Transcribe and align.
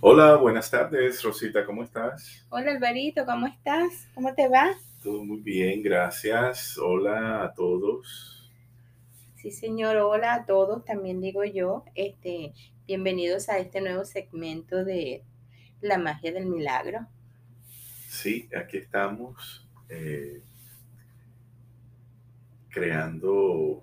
Hola, 0.00 0.36
buenas 0.36 0.70
tardes, 0.70 1.20
Rosita, 1.24 1.66
¿cómo 1.66 1.82
estás? 1.82 2.46
Hola 2.50 2.70
Alvarito, 2.70 3.26
¿cómo 3.26 3.48
estás? 3.48 4.06
¿Cómo 4.14 4.32
te 4.32 4.48
va? 4.48 4.70
Todo 5.02 5.24
muy 5.24 5.40
bien, 5.40 5.82
gracias. 5.82 6.78
Hola 6.78 7.42
a 7.42 7.52
todos. 7.52 8.48
Sí, 9.34 9.50
señor, 9.50 9.96
hola 9.96 10.34
a 10.34 10.46
todos, 10.46 10.84
también 10.84 11.20
digo 11.20 11.42
yo. 11.42 11.84
Este, 11.96 12.52
bienvenidos 12.86 13.48
a 13.48 13.58
este 13.58 13.80
nuevo 13.80 14.04
segmento 14.04 14.84
de 14.84 15.24
La 15.80 15.98
magia 15.98 16.30
del 16.30 16.46
milagro. 16.46 17.00
Sí, 18.08 18.48
aquí 18.56 18.76
estamos 18.76 19.68
eh, 19.88 20.42
creando 22.70 23.82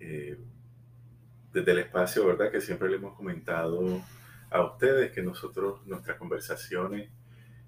eh, 0.00 0.36
desde 1.52 1.72
el 1.72 1.78
espacio, 1.80 2.26
¿verdad? 2.26 2.50
Que 2.50 2.60
siempre 2.60 2.88
le 2.88 2.96
hemos 2.96 3.14
comentado 3.14 4.02
a 4.50 4.64
ustedes 4.64 5.12
que 5.12 5.22
nosotros, 5.22 5.86
nuestras 5.86 6.16
conversaciones, 6.18 7.10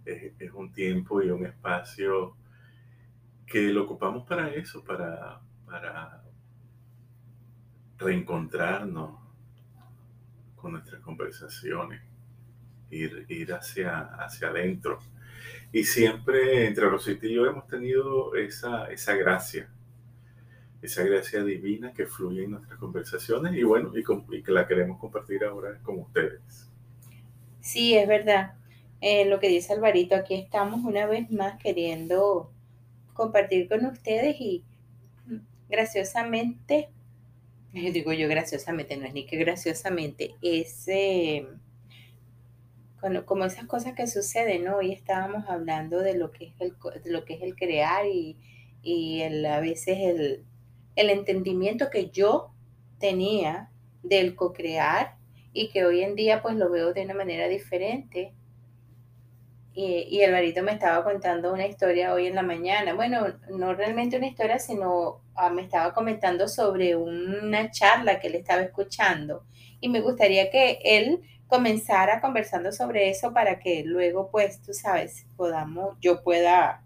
es, 0.04 0.52
un 0.52 0.72
tiempo 0.72 1.22
y 1.22 1.30
un 1.30 1.46
espacio 1.46 2.36
que 3.46 3.72
lo 3.72 3.84
ocupamos 3.84 4.26
para 4.26 4.48
eso, 4.48 4.82
para, 4.84 5.40
para 5.64 6.24
reencontrarnos 7.98 9.20
con 10.56 10.72
nuestras 10.72 11.00
conversaciones, 11.02 12.02
ir, 12.90 13.26
ir 13.28 13.52
hacia, 13.52 14.00
hacia 14.00 14.48
adentro. 14.48 14.98
Y 15.72 15.84
siempre 15.84 16.66
entre 16.66 16.88
Rosita 16.88 17.26
y 17.26 17.34
yo 17.34 17.46
hemos 17.46 17.66
tenido 17.66 18.34
esa, 18.34 18.86
esa 18.86 19.14
gracia 19.14 19.68
esa 20.82 21.04
gracia 21.04 21.44
divina 21.44 21.92
que 21.92 22.06
fluye 22.06 22.44
en 22.44 22.50
nuestras 22.50 22.78
conversaciones 22.78 23.54
y 23.54 23.62
bueno, 23.62 23.92
y, 23.96 24.42
que 24.42 24.50
la 24.50 24.66
queremos 24.66 24.98
compartir 24.98 25.44
ahora 25.44 25.78
con 25.82 26.00
ustedes. 26.00 26.68
Sí, 27.60 27.94
es 27.94 28.08
verdad. 28.08 28.54
Eh, 29.00 29.24
lo 29.26 29.38
que 29.38 29.48
dice 29.48 29.72
Alvarito, 29.72 30.16
aquí 30.16 30.34
estamos 30.34 30.84
una 30.84 31.06
vez 31.06 31.30
más 31.30 31.56
queriendo 31.62 32.50
compartir 33.14 33.68
con 33.68 33.86
ustedes 33.86 34.40
y 34.40 34.64
graciosamente, 35.68 36.88
digo 37.72 38.12
yo 38.12 38.28
graciosamente, 38.28 38.96
no 38.96 39.06
es 39.06 39.14
ni 39.14 39.24
que 39.24 39.36
graciosamente, 39.36 40.34
es 40.42 40.86
como 43.24 43.44
esas 43.44 43.66
cosas 43.66 43.94
que 43.94 44.08
suceden. 44.08 44.66
Hoy 44.66 44.92
estábamos 44.92 45.48
hablando 45.48 46.00
de 46.00 46.16
lo 46.16 46.32
que 46.32 46.46
es 46.46 46.54
el, 46.58 46.74
lo 47.04 47.24
que 47.24 47.34
es 47.34 47.42
el 47.42 47.54
crear 47.54 48.06
y, 48.06 48.36
y 48.82 49.20
el, 49.20 49.46
a 49.46 49.60
veces 49.60 49.98
el, 50.00 50.44
el 50.96 51.10
entendimiento 51.10 51.90
que 51.90 52.10
yo 52.10 52.52
tenía 52.98 53.70
del 54.02 54.34
co-crear 54.34 55.16
y 55.52 55.68
que 55.70 55.84
hoy 55.84 56.02
en 56.02 56.14
día 56.14 56.42
pues 56.42 56.56
lo 56.56 56.70
veo 56.70 56.92
de 56.92 57.04
una 57.04 57.14
manera 57.14 57.48
diferente. 57.48 58.34
Y, 59.74 60.06
y 60.10 60.20
el 60.20 60.32
barito 60.32 60.62
me 60.62 60.72
estaba 60.72 61.02
contando 61.02 61.52
una 61.52 61.66
historia 61.66 62.12
hoy 62.12 62.26
en 62.26 62.34
la 62.34 62.42
mañana. 62.42 62.94
Bueno, 62.94 63.26
no 63.50 63.74
realmente 63.74 64.18
una 64.18 64.26
historia, 64.26 64.58
sino 64.58 65.22
ah, 65.34 65.50
me 65.50 65.62
estaba 65.62 65.94
comentando 65.94 66.46
sobre 66.46 66.94
una 66.94 67.70
charla 67.70 68.20
que 68.20 68.28
él 68.28 68.34
estaba 68.34 68.62
escuchando. 68.62 69.44
Y 69.80 69.88
me 69.88 70.00
gustaría 70.00 70.50
que 70.50 70.78
él 70.84 71.22
comenzara 71.52 72.20
conversando 72.20 72.72
sobre 72.72 73.10
eso 73.10 73.32
para 73.34 73.58
que 73.58 73.82
luego, 73.84 74.30
pues, 74.30 74.62
tú 74.62 74.72
sabes, 74.72 75.26
podamos, 75.36 75.96
yo 76.00 76.22
pueda 76.22 76.82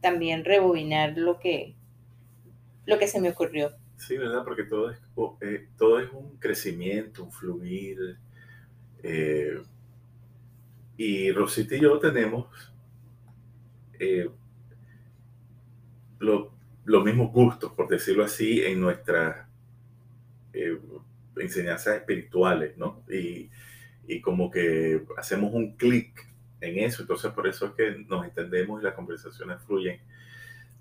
también 0.00 0.44
rebobinar 0.44 1.18
lo 1.18 1.38
que, 1.38 1.76
lo 2.90 2.98
que 2.98 3.06
se 3.06 3.20
me 3.20 3.30
ocurrió. 3.30 3.72
Sí, 3.96 4.16
¿verdad? 4.16 4.42
Porque 4.44 4.64
todo 4.64 4.90
es, 4.90 4.98
eh, 5.40 5.68
todo 5.78 6.00
es 6.00 6.10
un 6.12 6.36
crecimiento, 6.38 7.24
un 7.24 7.32
fluir. 7.32 8.18
Eh, 9.02 9.62
y 10.96 11.30
Rosita 11.32 11.76
y 11.76 11.80
yo 11.80 11.98
tenemos 11.98 12.48
eh, 13.98 14.28
los 16.18 17.04
mismos 17.04 17.32
gustos, 17.32 17.72
por 17.72 17.88
decirlo 17.88 18.24
así, 18.24 18.62
en 18.62 18.80
nuestras 18.80 19.46
enseñanzas 21.36 21.96
espirituales, 21.96 22.76
¿no? 22.76 23.02
Y, 23.08 23.48
y 24.06 24.20
como 24.20 24.50
que 24.50 25.06
hacemos 25.16 25.54
un 25.54 25.76
clic 25.76 26.26
en 26.60 26.80
eso, 26.80 27.02
entonces 27.02 27.30
por 27.30 27.46
eso 27.46 27.66
es 27.66 27.72
que 27.72 28.04
nos 28.06 28.24
entendemos 28.26 28.80
y 28.80 28.84
las 28.84 28.94
conversaciones 28.94 29.62
fluyen 29.62 30.00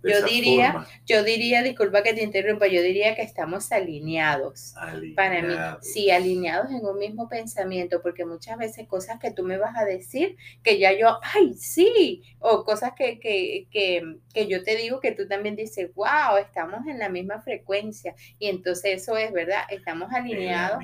yo 0.04 0.26
diría, 0.26 0.86
yo 1.06 1.24
diría, 1.24 1.62
disculpa 1.62 2.04
que 2.04 2.14
te 2.14 2.24
interrumpa, 2.24 2.68
yo 2.68 2.82
diría 2.82 3.16
que 3.16 3.22
estamos 3.22 3.72
alineados. 3.72 4.74
Para 5.16 5.42
mí, 5.42 5.54
sí, 5.82 6.10
alineados 6.10 6.72
en 6.72 6.86
un 6.86 6.98
mismo 6.98 7.28
pensamiento, 7.28 8.02
porque 8.02 8.26
muchas 8.26 8.58
veces 8.58 8.88
cosas 8.88 9.20
que 9.20 9.32
tú 9.32 9.44
me 9.44 9.58
vas 9.58 9.76
a 9.78 9.86
decir, 9.86 10.38
que 10.64 10.80
ya 10.80 10.98
yo, 10.98 11.20
ay, 11.22 11.54
sí, 11.56 12.24
o 12.40 12.64
cosas 12.64 12.94
que, 12.96 13.20
que, 13.20 13.68
que, 13.72 14.18
que 14.34 14.48
yo 14.48 14.64
te 14.64 14.76
digo 14.76 15.00
que 15.00 15.12
tú 15.12 15.28
también 15.28 15.56
dices, 15.56 15.94
wow, 15.96 16.38
estamos 16.40 16.88
en 16.88 17.00
la 17.00 17.10
misma 17.10 17.42
frecuencia. 17.42 18.16
Y 18.38 18.48
entonces 18.48 19.02
eso 19.02 19.18
es 19.18 19.32
verdad, 19.32 19.64
estamos 19.70 20.12
alineados 20.14 20.84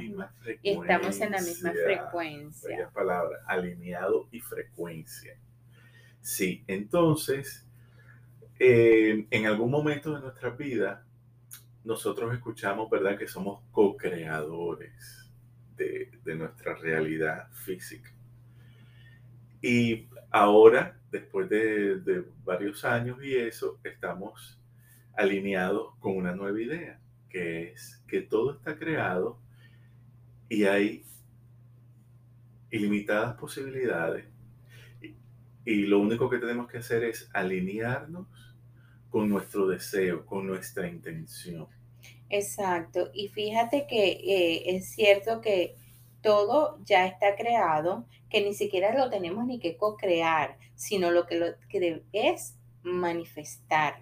y 0.62 0.72
estamos 0.72 1.20
en 1.22 1.32
la 1.32 1.42
misma 1.42 1.72
frecuencia. 1.72 2.90
palabra, 2.94 3.38
alineado 3.48 4.28
y 4.32 4.40
frecuencia. 4.40 5.38
Sí, 6.22 6.64
entonces 6.68 7.65
eh, 8.60 9.28
en 9.30 9.46
algún 9.46 9.70
momento 9.70 10.14
de 10.14 10.22
nuestra 10.22 10.50
vida, 10.50 11.06
nosotros 11.84 12.34
escuchamos, 12.34 12.90
¿verdad?, 12.90 13.18
que 13.18 13.28
somos 13.28 13.62
co-creadores 13.72 15.30
de, 15.78 16.10
nuestra 16.36 16.76
realidad 16.76 17.50
física. 17.52 18.12
Y 19.62 20.08
ahora, 20.32 21.00
después 21.12 21.50
de, 21.50 22.00
de, 22.00 22.24
varios 22.44 22.86
años 22.86 23.18
y 23.24 23.36
eso, 23.36 23.80
estamos 23.84 24.60
alineados 25.16 25.96
con 26.00 26.18
una 26.18 26.34
nueva 26.34 26.62
idea, 26.62 27.00
que 27.30 27.72
es 27.72 28.04
que 28.08 28.22
todo 28.22 28.54
está 28.54 28.78
creado 28.78 29.40
y 30.50 30.66
hay 30.66 31.04
ilimitadas 32.72 33.36
posibilidades. 33.36 34.26
Y 35.66 35.88
lo 35.88 36.00
único 36.00 36.30
que 36.30 36.38
tenemos 36.38 36.68
que 36.68 36.78
hacer 36.78 37.04
es 37.04 37.30
alinearnos 37.34 38.28
con 39.16 39.30
nuestro 39.30 39.66
deseo, 39.66 40.26
con 40.26 40.46
nuestra 40.46 40.90
intención. 40.90 41.70
Exacto. 42.30 43.12
Y 43.14 43.30
fíjate 43.30 43.88
que 43.88 44.10
eh, 44.12 44.76
es 44.76 44.90
cierto 44.90 45.40
que 45.40 45.78
todo 46.20 46.84
ya 46.84 47.08
está 47.08 47.38
creado, 47.38 48.06
que 48.30 48.44
ni 48.44 48.54
siquiera 48.54 48.94
lo 48.94 49.10
tenemos 49.10 49.46
ni 49.46 49.58
que 49.58 49.78
co-crear, 49.78 50.58
sino 50.76 51.12
lo 51.12 51.28
que, 51.28 51.36
lo 51.38 51.46
que 51.70 52.02
es 52.12 52.58
manifestar, 52.84 54.02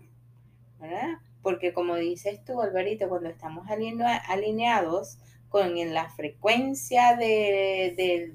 ¿verdad? 0.80 1.20
Porque 1.44 1.74
como 1.74 1.96
dices 1.96 2.44
tú, 2.44 2.60
Alvarito, 2.60 3.08
cuando 3.08 3.30
estamos 3.30 3.68
alineados 3.70 5.20
con 5.48 5.76
la 5.94 6.10
frecuencia 6.10 7.16
de, 7.16 8.34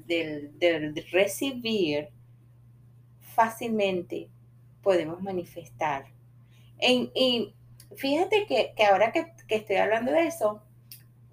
del 0.61 1.07
recibir, 1.11 2.11
fácilmente 3.35 4.29
podemos 4.81 5.21
manifestar 5.21 6.17
y 6.81 7.55
fíjate 7.97 8.47
que, 8.47 8.75
ahora 8.85 9.13
que, 9.13 9.33
estoy 9.49 9.77
hablando 9.77 10.13
de 10.13 10.27
eso, 10.27 10.63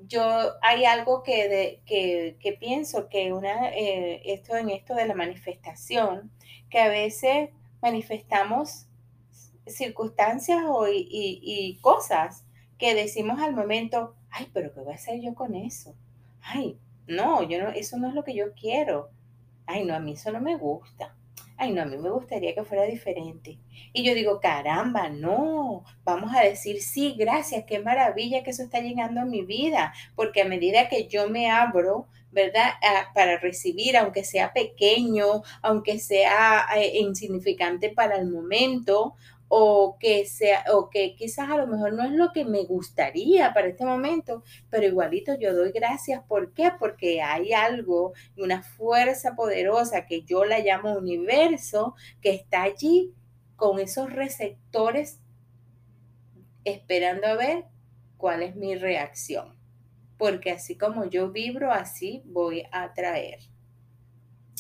yo 0.08 0.24
hay 0.62 0.86
algo 0.86 1.24
que, 1.24 1.82
que, 1.86 2.54
pienso 2.60 3.10
que 3.10 3.34
una, 3.34 3.70
eh, 3.70 4.22
esto 4.26 4.56
en 4.56 4.70
esto 4.70 4.96
de 4.96 5.08
la 5.08 5.16
manifestación, 5.16 6.32
que 6.70 6.80
a 6.80 6.90
veces 6.90 7.50
manifestamos 7.82 8.88
circunstancias 9.68 10.64
o, 10.68 10.88
y, 10.88 11.08
y, 11.10 11.78
cosas 11.82 12.46
que 12.78 12.94
decimos 12.94 13.42
al 13.42 13.56
momento, 13.56 14.16
ay, 14.30 14.48
pero 14.54 14.74
¿qué 14.74 14.82
voy 14.82 14.94
a 14.94 14.96
hacer 14.96 15.22
yo 15.22 15.34
con 15.34 15.56
eso? 15.56 15.96
Ay, 16.42 16.78
no, 17.08 17.44
yo 17.44 17.64
no, 17.64 17.70
eso 17.70 17.98
no 17.98 18.10
es 18.10 18.14
lo 18.14 18.24
que 18.24 18.36
yo 18.36 18.54
quiero. 18.54 19.10
Ay, 19.66 19.86
no, 19.86 19.96
a 19.96 20.00
mí 20.00 20.14
eso 20.14 20.32
no 20.32 20.42
me 20.42 20.58
gusta 20.58 21.16
ay 21.58 21.74
no, 21.74 21.82
a 21.82 21.86
mí 21.86 21.98
me 21.98 22.10
gustaría 22.10 22.54
que 22.54 22.64
fuera 22.64 22.84
diferente. 22.84 23.58
Y 23.98 24.04
yo 24.04 24.14
digo, 24.14 24.42
caramba, 24.42 25.08
no, 25.08 25.86
vamos 26.04 26.36
a 26.36 26.42
decir, 26.42 26.82
sí, 26.82 27.16
gracias, 27.18 27.64
qué 27.66 27.80
maravilla 27.80 28.44
que 28.44 28.50
eso 28.50 28.64
está 28.64 28.82
llegando 28.82 29.22
a 29.22 29.26
mi 29.26 29.46
vida, 29.46 29.94
porque 30.18 30.42
a 30.42 30.46
medida 30.46 30.90
que 30.90 31.08
yo 31.08 31.30
me 31.30 31.50
abro, 31.50 32.10
¿verdad? 32.30 32.74
para 33.14 33.38
recibir, 33.38 33.96
aunque 33.96 34.26
sea 34.26 34.52
pequeño, 34.52 35.44
aunque 35.62 36.00
sea 36.00 36.66
eh, 36.76 37.00
insignificante 37.00 37.90
para 37.90 38.18
el 38.18 38.30
momento, 38.30 39.16
o 39.48 39.96
que 39.98 40.26
sea, 40.26 40.66
o 40.74 40.90
que 40.90 41.16
quizás 41.16 41.50
a 41.50 41.56
lo 41.56 41.66
mejor 41.66 41.94
no 41.94 42.04
es 42.04 42.12
lo 42.12 42.34
que 42.34 42.44
me 42.44 42.66
gustaría 42.66 43.54
para 43.54 43.68
este 43.68 43.86
momento, 43.86 44.44
pero 44.70 44.86
igualito 44.86 45.36
yo 45.40 45.56
doy 45.56 45.72
gracias. 45.72 46.22
¿Por 46.28 46.52
qué? 46.52 46.72
Porque 46.78 47.22
hay 47.22 47.54
algo, 47.54 48.12
una 48.36 48.62
fuerza 48.62 49.38
poderosa 49.38 50.06
que 50.06 50.24
yo 50.24 50.44
la 50.44 50.60
llamo 50.60 50.98
universo, 50.98 51.96
que 52.20 52.32
está 52.32 52.64
allí 52.64 53.14
con 53.56 53.80
esos 53.80 54.12
receptores 54.14 55.22
esperando 56.66 57.28
a 57.28 57.36
ver 57.36 57.66
cuál 58.18 58.44
es 58.44 58.56
mi 58.58 58.76
reacción. 58.76 59.56
porque 60.18 60.52
así 60.52 60.78
como 60.78 61.06
yo 61.10 61.32
vibro, 61.32 61.72
así 61.72 62.24
voy 62.26 62.64
a 62.72 62.84
atraer. 62.84 63.40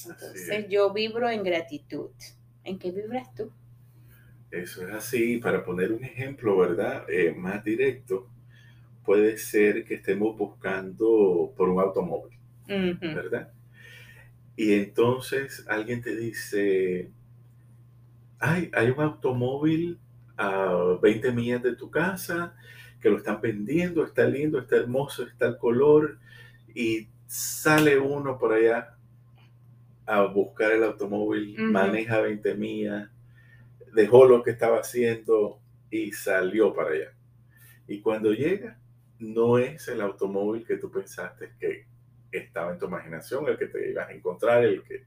Entonces 0.06 0.68
yo 0.70 0.94
vibro 0.94 1.30
en 1.30 1.44
gratitud. 1.44 2.12
¿En 2.64 2.80
qué 2.80 2.92
vibras 2.92 3.34
tú? 3.36 3.54
Eso 4.52 4.88
es 4.88 4.94
así. 4.94 5.38
Para 5.38 5.64
poner 5.64 5.92
un 5.92 6.04
ejemplo, 6.04 6.58
¿verdad? 6.58 7.06
Eh, 7.10 7.34
más 7.36 7.64
directo, 7.64 8.32
puede 9.04 9.38
ser 9.38 9.86
que 9.86 9.96
estemos 9.96 10.38
buscando 10.38 11.54
por 11.58 11.70
un 11.70 11.82
automóvil, 11.82 12.40
¿verdad? 13.12 13.54
Y 14.58 14.74
entonces 14.74 15.66
alguien 15.68 16.02
te 16.02 16.16
dice, 16.16 17.15
ay, 18.40 18.72
hay 18.74 18.90
un 18.90 19.02
automóvil 19.02 20.00
a 20.38 20.98
20 21.02 21.32
millas 21.32 21.64
de 21.64 21.76
tu 21.76 21.90
casa 21.90 22.56
que 23.02 23.10
lo 23.10 23.18
están 23.18 23.40
vendiendo, 23.42 24.04
está 24.04 24.26
lindo, 24.26 24.60
está 24.60 24.78
hermoso, 24.78 25.24
está 25.24 25.48
el 25.48 25.58
color, 25.58 26.18
y 26.74 27.08
sale 27.28 28.00
uno 28.00 28.38
por 28.38 28.54
allá 28.54 28.98
a 30.06 30.24
buscar 30.24 30.72
el 30.72 30.84
automóvil, 30.84 31.58
maneja 31.60 32.20
20 32.22 32.56
millas, 32.56 33.10
dejó 33.94 34.26
lo 34.26 34.44
que 34.44 34.52
estaba 34.52 34.80
haciendo 34.80 35.60
y 35.90 36.12
salió 36.12 36.74
para 36.74 36.92
allá. 36.92 37.14
Y 37.88 38.02
cuando 38.02 38.34
llega, 38.34 38.80
no 39.20 39.58
es 39.58 39.88
el 39.88 40.02
automóvil 40.02 40.66
que 40.66 40.78
tú 40.78 40.92
pensaste 40.92 41.54
que 41.60 41.86
estaba 42.32 42.72
en 42.72 42.80
tu 42.80 42.88
imaginación, 42.88 43.48
el 43.48 43.58
que 43.58 43.68
te 43.68 43.90
ibas 43.90 44.10
a 44.10 44.12
encontrar, 44.12 44.64
el 44.64 44.84
que, 44.84 45.06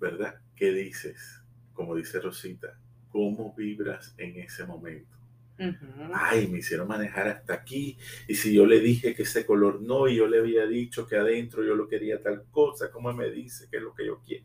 ¿verdad? 0.00 0.40
¿Qué 0.56 0.72
dices? 0.72 1.39
Como 1.80 1.96
dice 1.96 2.20
Rosita, 2.20 2.78
¿cómo 3.08 3.54
vibras 3.54 4.14
en 4.18 4.36
ese 4.36 4.66
momento? 4.66 5.16
Ay, 6.12 6.46
me 6.46 6.58
hicieron 6.58 6.86
manejar 6.86 7.26
hasta 7.26 7.54
aquí. 7.54 7.96
Y 8.28 8.34
si 8.34 8.52
yo 8.52 8.66
le 8.66 8.80
dije 8.80 9.14
que 9.14 9.22
ese 9.22 9.46
color 9.46 9.80
no, 9.80 10.06
y 10.06 10.16
yo 10.16 10.28
le 10.28 10.40
había 10.40 10.66
dicho 10.66 11.06
que 11.06 11.16
adentro 11.16 11.64
yo 11.64 11.74
lo 11.74 11.88
quería 11.88 12.20
tal 12.20 12.44
cosa, 12.50 12.90
¿cómo 12.90 13.10
me 13.14 13.30
dice 13.30 13.66
que 13.70 13.78
es 13.78 13.82
lo 13.82 13.94
que 13.94 14.04
yo 14.04 14.20
quiero? 14.20 14.44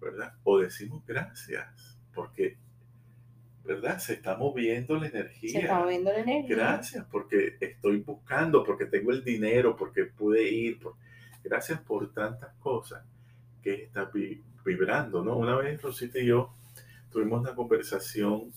¿Verdad? 0.00 0.36
O 0.42 0.58
decimos 0.58 1.04
gracias, 1.04 2.00
porque, 2.14 2.56
¿verdad? 3.62 3.98
Se 3.98 4.14
está 4.14 4.34
moviendo 4.38 4.96
la 4.96 5.08
energía. 5.08 5.50
Se 5.50 5.58
está 5.58 5.80
moviendo 5.80 6.10
la 6.10 6.20
energía. 6.20 6.56
Gracias, 6.56 7.04
porque 7.10 7.58
estoy 7.60 7.98
buscando, 7.98 8.64
porque 8.64 8.86
tengo 8.86 9.10
el 9.10 9.22
dinero, 9.22 9.76
porque 9.76 10.06
pude 10.06 10.50
ir. 10.50 10.80
Gracias 11.44 11.78
por 11.82 12.10
tantas 12.14 12.54
cosas 12.54 13.04
que 13.62 13.84
está 13.84 14.10
vibrando, 14.68 15.24
¿no? 15.24 15.36
Una 15.36 15.56
vez 15.56 15.80
Rosita 15.80 16.18
y 16.18 16.26
yo 16.26 16.54
tuvimos 17.10 17.40
una 17.40 17.54
conversación 17.54 18.52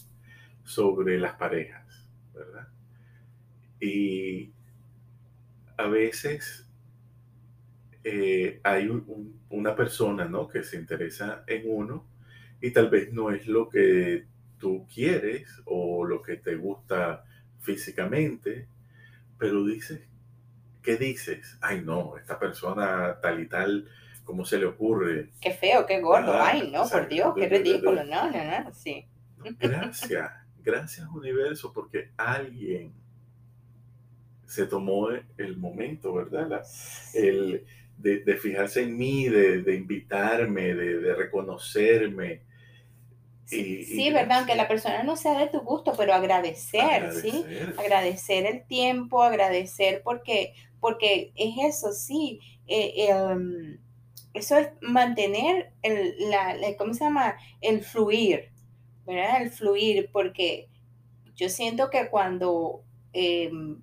sobre 0.63 1.17
las 1.17 1.35
parejas, 1.35 2.05
¿verdad? 2.33 2.67
Y 3.79 4.51
a 5.77 5.87
veces 5.87 6.67
eh, 8.03 8.59
hay 8.63 8.89
una 9.49 9.75
persona, 9.75 10.25
¿no? 10.25 10.49
Que 10.49 10.63
se 10.63 10.77
interesa 10.77 11.43
en 11.47 11.63
uno 11.65 12.05
y 12.59 12.71
tal 12.71 12.89
vez 12.89 13.13
no 13.13 13.31
es 13.31 13.47
lo 13.47 13.69
que 13.69 14.25
tú 14.59 14.85
quieres 14.93 15.61
o 15.65 16.05
lo 16.05 16.21
que 16.21 16.35
te 16.35 16.55
gusta 16.55 17.23
físicamente, 17.61 18.67
pero 19.39 19.65
dices, 19.65 20.01
¿qué 20.83 20.97
dices? 20.97 21.57
Ay, 21.61 21.81
no, 21.81 22.17
esta 22.17 22.37
persona 22.37 23.19
tal 23.21 23.39
y 23.39 23.47
tal, 23.47 23.87
¿cómo 24.31 24.45
se 24.45 24.57
le 24.57 24.65
ocurre? 24.65 25.29
Qué 25.41 25.51
feo, 25.51 25.85
qué 25.85 25.99
gordo, 25.99 26.41
ay, 26.41 26.71
no, 26.71 26.87
por 26.87 27.09
Dios, 27.09 27.33
qué 27.35 27.49
ridículo, 27.49 28.05
no, 28.05 28.31
no, 28.31 28.63
no, 28.63 28.73
sí. 28.73 29.05
Gracias. 29.59 30.31
Gracias 30.63 31.05
universo 31.09 31.73
porque 31.73 32.11
alguien 32.15 32.93
se 34.45 34.67
tomó 34.67 35.09
el 35.09 35.57
momento, 35.57 36.13
¿verdad? 36.13 36.63
el, 37.13 37.65
de, 37.97 38.37
fijarse 38.37 38.83
en 38.83 38.97
mí, 38.97 39.27
de, 39.27 39.75
invitarme, 39.75 40.75
de, 40.75 41.13
reconocerme. 41.13 42.43
sí, 43.45 44.11
¿verdad? 44.13 44.37
Aunque 44.39 44.55
la 44.55 44.69
persona 44.69 45.03
no 45.03 45.17
sea 45.17 45.37
de 45.37 45.47
tu 45.47 45.59
gusto, 45.59 45.93
pero 45.97 46.13
agradecer, 46.13 47.11
¿sí? 47.11 47.43
Agradecer 47.77 48.45
el 48.45 48.65
tiempo, 48.65 49.23
agradecer 49.23 50.03
porque, 50.05 50.53
porque 50.79 51.33
es 51.35 51.75
eso, 51.75 51.91
sí. 51.91 52.39
Eh, 52.65 53.09
eso 54.33 54.57
es 54.57 54.69
mantener 54.81 55.73
el, 55.81 56.15
la, 56.29 56.55
¿cómo 56.77 56.93
se 56.93 57.03
llama? 57.03 57.35
El 57.59 57.83
fluir, 57.83 58.51
¿verdad? 59.05 59.41
El 59.41 59.51
fluir, 59.51 60.09
porque 60.11 60.69
yo 61.35 61.49
siento 61.49 61.89
que 61.89 62.09
cuando 62.09 62.83
em, 63.13 63.81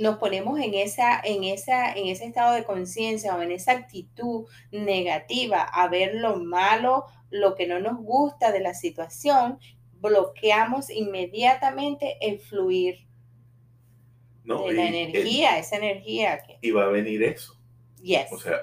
nos 0.00 0.18
ponemos 0.18 0.58
en, 0.60 0.74
esa, 0.74 1.20
en, 1.20 1.44
esa, 1.44 1.92
en 1.92 2.08
ese 2.08 2.26
estado 2.26 2.54
de 2.54 2.64
conciencia 2.64 3.36
o 3.36 3.42
en 3.42 3.52
esa 3.52 3.72
actitud 3.72 4.46
negativa 4.72 5.62
a 5.62 5.88
ver 5.88 6.16
lo 6.16 6.36
malo, 6.36 7.04
lo 7.30 7.54
que 7.54 7.66
no 7.66 7.78
nos 7.80 7.98
gusta 7.98 8.52
de 8.52 8.60
la 8.60 8.74
situación, 8.74 9.58
bloqueamos 10.00 10.90
inmediatamente 10.90 12.16
el 12.20 12.38
fluir 12.38 13.06
de 14.44 14.72
la 14.72 14.88
energía, 14.88 15.58
esa 15.58 15.76
energía. 15.76 16.42
Que... 16.42 16.58
Y 16.62 16.70
va 16.70 16.84
a 16.84 16.88
venir 16.88 17.22
eso. 17.22 17.54
Yes. 18.02 18.32
O 18.32 18.38
sea, 18.38 18.56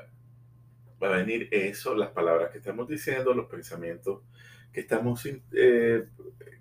va 1.02 1.08
a 1.08 1.18
venir 1.18 1.50
eso, 1.52 1.96
las 1.96 2.10
palabras 2.10 2.52
que 2.52 2.60
estamos 2.60 2.88
diciendo, 2.88 3.34
los 3.34 3.48
pensamientos 3.48 4.22
que 4.72 4.82
estamos, 4.82 5.26
eh, 5.26 6.06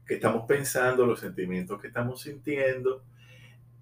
que 0.07 0.15
estamos 0.15 0.45
pensando, 0.47 1.07
los 1.07 1.21
sentimientos 1.21 1.81
que 1.81 1.89
estamos 1.89 2.23
sintiendo, 2.23 3.03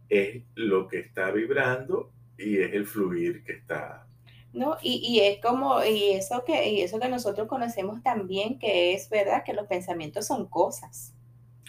es 0.09 0.43
lo 0.55 0.89
que 0.89 1.01
está 1.01 1.31
vibrando 1.31 2.13
y 2.37 2.59
es 2.59 2.73
el 2.75 2.87
fluir 2.87 3.45
que 3.45 3.53
está. 3.53 4.07
No, 4.53 4.77
y, 4.83 5.01
y, 5.03 5.21
es 5.21 5.41
como, 5.41 5.83
y 5.83 6.13
eso 6.13 6.45
que, 6.45 6.69
y 6.69 6.83
eso 6.83 7.01
que 7.01 7.09
nosotros 7.09 7.49
conocemos 7.49 8.03
también, 8.03 8.59
que 8.59 8.93
es 8.93 9.09
verdad 9.09 9.45
que 9.45 9.55
los 9.55 9.67
pensamientos 9.67 10.27
son 10.27 10.47
cosas. 10.47 11.15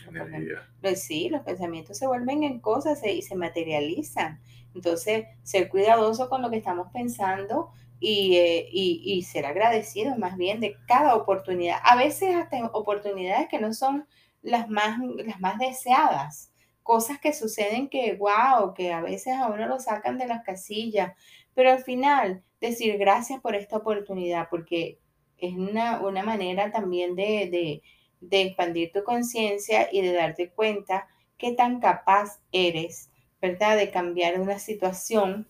Energía. 0.08 0.70
Pues 0.82 1.04
sí, 1.04 1.30
los 1.30 1.42
pensamientos 1.44 1.98
se 1.98 2.08
vuelven 2.08 2.44
en 2.44 2.60
cosas 2.60 3.02
y 3.06 3.22
se 3.22 3.36
materializan. 3.36 4.42
Entonces, 4.76 5.28
ser 5.44 5.70
cuidadoso 5.70 6.30
con 6.30 6.42
lo 6.42 6.50
que 6.50 6.58
estamos 6.58 6.88
pensando 6.92 7.72
eh, 8.06 8.68
y, 8.70 9.22
ser 9.24 9.46
agradecido 9.46 10.18
más 10.18 10.36
bien 10.36 10.60
de 10.60 10.76
cada 10.88 11.16
oportunidad. 11.16 11.80
A 11.84 11.96
veces 11.96 12.36
hasta 12.36 12.66
oportunidades 12.74 13.48
que 13.48 13.60
no 13.60 13.74
son 13.74 14.06
las 14.42 14.70
más, 14.70 15.00
las 15.26 15.40
más 15.40 15.58
deseadas. 15.58 16.52
Cosas 16.84 17.18
que 17.20 17.32
suceden 17.32 17.88
que, 17.88 18.16
wow, 18.16 18.74
que 18.74 18.92
a 18.92 19.00
veces 19.02 19.34
a 19.36 19.48
uno 19.48 19.68
lo 19.68 19.80
sacan 19.80 20.18
de 20.18 20.28
las 20.28 20.44
casillas. 20.44 21.14
Pero 21.54 21.72
al 21.72 21.82
final, 21.82 22.44
decir 22.60 22.98
gracias 22.98 23.40
por 23.40 23.56
esta 23.56 23.78
oportunidad, 23.78 24.50
porque 24.50 25.00
es 25.38 25.54
una, 25.54 26.00
manera 26.24 26.72
también 26.72 27.16
de, 27.16 27.50
de, 27.50 27.82
de 28.20 28.42
expandir 28.42 28.92
tu 28.92 29.04
conciencia 29.06 29.88
y 29.92 30.02
de 30.02 30.12
darte 30.12 30.50
cuenta 30.50 31.08
qué 31.38 31.54
tan 31.54 31.80
capaz 31.80 32.42
eres, 32.52 33.10
¿verdad? 33.42 33.78
De 33.78 33.92
cambiar 33.92 34.42
una 34.42 34.60
situación 34.60 35.48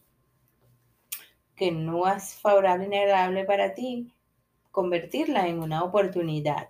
que 1.63 1.71
no 1.71 2.07
es 2.07 2.35
favorable 2.35 2.87
ni 2.89 2.97
agradable 2.97 3.45
para 3.45 3.73
ti, 3.73 4.13
convertirla 4.71 5.47
en 5.47 5.59
una 5.59 5.83
oportunidad. 5.83 6.69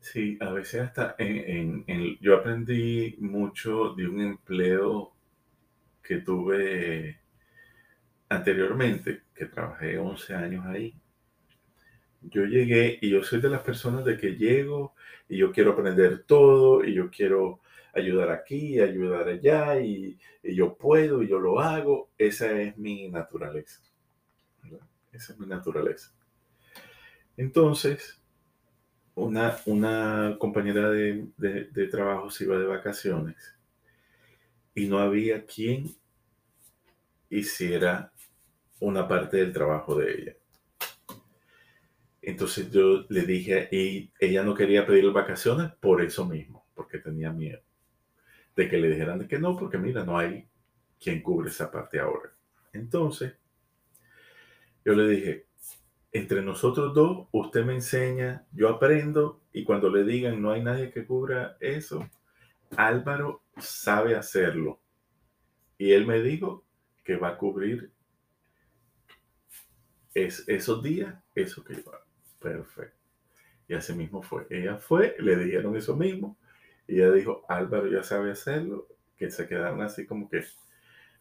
Sí, 0.00 0.38
a 0.40 0.50
veces 0.52 0.82
hasta 0.82 1.16
en, 1.18 1.84
yo 2.20 2.36
aprendí 2.36 3.16
mucho 3.18 3.94
de 3.94 4.06
un 4.06 4.20
empleo 4.20 5.12
que 6.02 6.18
tuve 6.18 7.18
anteriormente, 8.28 9.22
que 9.34 9.46
trabajé 9.46 9.96
11 9.98 10.34
años 10.34 10.66
ahí. 10.66 10.94
Yo 12.22 12.44
llegué 12.44 12.98
y 13.00 13.10
yo 13.10 13.22
soy 13.22 13.40
de 13.40 13.50
las 13.50 13.60
personas 13.62 14.04
de 14.04 14.16
que 14.16 14.36
llego 14.36 14.94
y 15.28 15.36
yo 15.38 15.52
quiero 15.52 15.72
aprender 15.72 16.24
todo 16.26 16.84
y 16.84 16.94
yo 16.94 17.10
quiero 17.10 17.60
ayudar 17.94 18.30
aquí, 18.30 18.80
ayudar 18.80 19.28
allá 19.28 19.78
y, 19.80 20.18
y 20.42 20.54
yo 20.56 20.76
puedo 20.76 21.22
y 21.22 21.28
yo 21.28 21.38
lo 21.38 21.60
hago. 21.60 22.10
Esa 22.18 22.50
es 22.60 22.76
mi 22.78 23.08
naturaleza. 23.10 23.80
Esa 25.14 25.32
es 25.32 25.38
mi 25.38 25.46
naturaleza. 25.46 26.12
Entonces, 27.36 28.20
una, 29.14 29.56
una 29.66 30.36
compañera 30.38 30.90
de, 30.90 31.88
trabajo 31.90 32.30
se 32.30 32.44
iba 32.44 32.58
de 32.58 32.66
vacaciones 32.66 33.36
y 34.74 34.86
no 34.86 34.98
había 34.98 35.44
quien 35.44 35.94
hiciera 37.30 38.12
una 38.80 39.06
parte 39.06 39.36
del 39.38 39.52
trabajo 39.52 39.96
de 39.96 40.12
ella. 40.12 40.36
Entonces 42.20 42.70
yo 42.70 43.04
le 43.08 43.22
dije, 43.22 43.68
y 43.70 44.10
ella 44.18 44.42
no 44.42 44.54
quería 44.54 44.86
pedir 44.86 45.10
vacaciones 45.12 45.72
por 45.80 46.02
eso 46.02 46.24
mismo, 46.26 46.66
porque 46.74 46.98
tenía 46.98 47.30
miedo 47.32 47.60
de 48.56 48.68
que 48.68 48.78
le 48.78 48.88
dijeran 48.88 49.26
que 49.26 49.38
no, 49.38 49.56
porque 49.56 49.78
mira, 49.78 50.04
no 50.04 50.18
hay 50.18 50.46
quien 51.00 51.22
cubre 51.22 51.50
esa 51.50 51.70
parte 51.70 51.98
ahora. 51.98 52.32
Entonces, 52.72 53.34
yo 54.84 54.94
le 54.94 55.08
dije, 55.08 55.46
entre 56.12 56.42
nosotros 56.42 56.94
dos, 56.94 57.26
usted 57.32 57.64
me 57.64 57.74
enseña, 57.74 58.46
yo 58.52 58.68
aprendo 58.68 59.42
y 59.52 59.64
cuando 59.64 59.90
le 59.90 60.04
digan 60.04 60.40
no 60.40 60.52
hay 60.52 60.62
nadie 60.62 60.90
que 60.90 61.06
cubra 61.06 61.56
eso, 61.60 62.08
Álvaro 62.76 63.42
sabe 63.58 64.14
hacerlo. 64.14 64.80
Y 65.78 65.92
él 65.92 66.06
me 66.06 66.22
dijo 66.22 66.64
que 67.02 67.16
va 67.16 67.30
a 67.30 67.36
cubrir 67.36 67.92
es, 70.14 70.44
esos 70.48 70.82
días, 70.82 71.14
eso 71.34 71.64
que 71.64 71.74
iba. 71.74 72.00
Perfecto. 72.40 72.98
Y 73.66 73.74
así 73.74 73.92
mismo 73.92 74.22
fue. 74.22 74.46
Ella 74.50 74.76
fue, 74.76 75.16
le 75.18 75.36
dijeron 75.36 75.76
eso 75.76 75.96
mismo. 75.96 76.38
Y 76.86 76.96
ella 76.96 77.10
dijo, 77.12 77.44
Álvaro 77.48 77.88
ya 77.88 78.02
sabe 78.02 78.30
hacerlo. 78.30 78.86
Que 79.16 79.30
se 79.30 79.48
quedaron 79.48 79.82
así 79.82 80.06
como 80.06 80.28
que, 80.28 80.44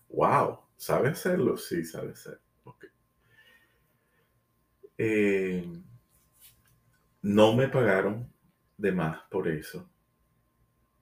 wow, 0.09 0.59
¿sabe 0.77 1.09
hacerlo? 1.09 1.57
Sí, 1.57 1.83
sabe 1.83 2.11
hacerlo. 2.11 2.43
Eh, 5.05 5.61
no 7.23 7.55
me 7.55 7.69
pagaron 7.69 8.31
de 8.77 8.91
más 8.91 9.21
por 9.31 9.47
eso. 9.47 9.89